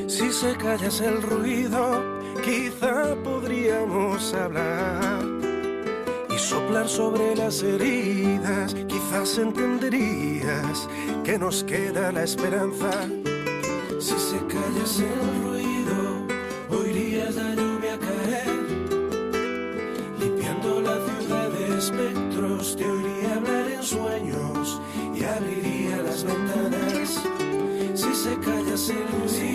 Si 0.09 0.33
se 0.33 0.57
callas 0.57 1.01
el 1.01 1.23
ruido, 1.23 2.12
quizá 2.43 3.15
podríamos 3.23 4.35
hablar 4.35 5.25
y 6.29 6.39
soplar 6.39 6.89
sobre 6.89 7.37
las 7.37 7.63
heridas. 7.63 8.75
Quizás 8.75 9.39
entenderías 9.39 10.89
que 11.25 11.39
nos 11.39 11.65
queda 11.65 12.13
la 12.13 12.25
esperanza. 12.25 12.91
Si 13.99 14.19
se 14.19 14.39
callas 14.47 14.99
el 14.99 15.43
ruido, 15.43 16.27
oirías 16.71 17.37
la 17.37 17.55
lluvia 17.55 17.99
caer, 17.99 18.49
limpiando 20.19 20.81
la 20.81 20.97
ciudad 21.07 21.49
de 21.51 21.79
espectros 21.79 22.77
te 22.77 22.85
oiría 22.85 23.35
hablar 23.37 23.71
en 23.71 23.83
sueños 23.83 24.81
y 25.15 25.25
abriría 25.25 26.03
las 26.03 26.25
ventanas. 26.25 27.23
Si 27.95 28.15
se 28.15 28.37
callas 28.41 28.89
el 28.89 29.07
ruido, 29.09 29.52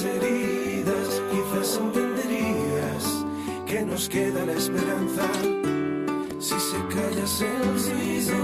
las 0.00 0.22
heridas. 0.22 1.22
Quizás 1.30 1.76
entenderías 1.76 3.24
que 3.66 3.82
nos 3.82 4.08
queda 4.08 4.44
la 4.46 4.52
esperanza. 4.52 5.22
Si 6.38 6.58
se 6.58 6.78
callas 6.94 7.40
el 7.42 7.62
ruido, 7.84 8.36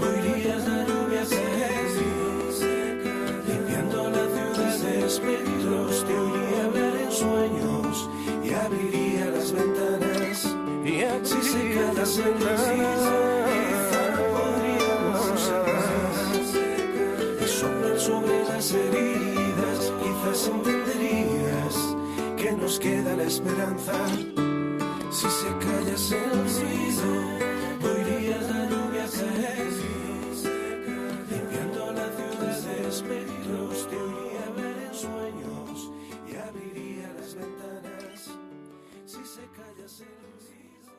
oirías 0.00 0.66
la 0.66 0.86
lluvia 0.86 1.24
caer. 1.28 1.78
Limpiando 3.46 4.10
la 4.10 4.24
ciudad 4.28 4.78
de 4.78 5.06
espectros, 5.06 6.04
te 6.06 6.18
oiría 6.18 6.64
hablar 6.64 6.96
en 6.96 7.12
sueños 7.12 8.08
y 8.44 8.54
abriría 8.54 9.26
las 9.26 9.52
ventanas. 9.52 10.56
Y 10.84 11.02
abriría 11.02 11.92
las 11.92 12.16
ventanas. 12.16 13.02
podríamos 14.32 15.50
hablar 15.50 15.98
y 17.42 17.46
soplar 17.46 18.00
sobre 18.00 18.44
las 18.44 18.72
heridas. 18.72 19.07
Quizás 20.38 20.54
entenderías 20.54 21.96
que 22.36 22.52
nos 22.52 22.78
queda 22.78 23.16
la 23.16 23.24
esperanza. 23.24 23.92
Si 25.10 25.26
se 25.28 25.48
callas 25.58 26.12
el 26.12 26.30
ruido, 26.30 27.10
oirías 27.82 28.42
la 28.48 28.64
lluvia 28.70 29.06
caer. 29.10 29.72
Limpiando 31.30 31.92
la 31.92 32.08
ciudad 32.14 32.60
de 32.60 32.88
espectros, 32.88 33.88
te 33.88 33.96
oiría 33.96 34.46
hablar 34.46 34.76
en 34.86 34.94
sueños 34.94 35.90
y 36.30 36.36
abriría 36.36 37.12
las 37.18 37.34
ventanas. 37.34 38.30
Si 39.06 39.24
se 39.24 39.44
callas 39.56 40.00
el 40.00 40.06
ruido. 40.46 40.92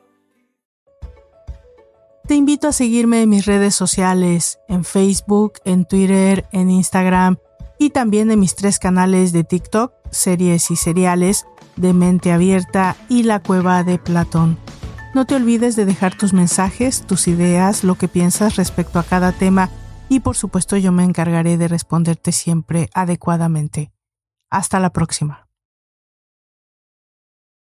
Te 2.26 2.34
invito 2.34 2.68
a 2.68 2.72
seguirme 2.72 3.22
en 3.22 3.30
mis 3.30 3.46
redes 3.46 3.74
sociales, 3.74 4.58
en 4.68 4.84
Facebook, 4.84 5.54
en 5.64 5.86
Twitter, 5.86 6.46
en 6.52 6.68
Instagram 6.68 7.38
y 7.80 7.90
también 7.90 8.30
en 8.30 8.38
mis 8.38 8.54
tres 8.54 8.78
canales 8.78 9.32
de 9.32 9.42
TikTok, 9.42 9.94
series 10.10 10.70
y 10.70 10.76
seriales 10.76 11.46
de 11.76 11.94
Mente 11.94 12.30
Abierta 12.30 12.94
y 13.08 13.22
La 13.22 13.40
Cueva 13.40 13.82
de 13.84 13.98
Platón. 13.98 14.58
No 15.14 15.24
te 15.24 15.34
olvides 15.34 15.76
de 15.76 15.86
dejar 15.86 16.14
tus 16.14 16.34
mensajes, 16.34 17.06
tus 17.06 17.26
ideas, 17.26 17.82
lo 17.82 17.94
que 17.94 18.06
piensas 18.06 18.56
respecto 18.56 18.98
a 18.98 19.02
cada 19.02 19.32
tema 19.32 19.70
y 20.10 20.20
por 20.20 20.36
supuesto 20.36 20.76
yo 20.76 20.92
me 20.92 21.04
encargaré 21.04 21.56
de 21.56 21.68
responderte 21.68 22.32
siempre 22.32 22.90
adecuadamente. 22.92 23.90
Hasta 24.50 24.78
la 24.78 24.92
próxima. 24.92 25.39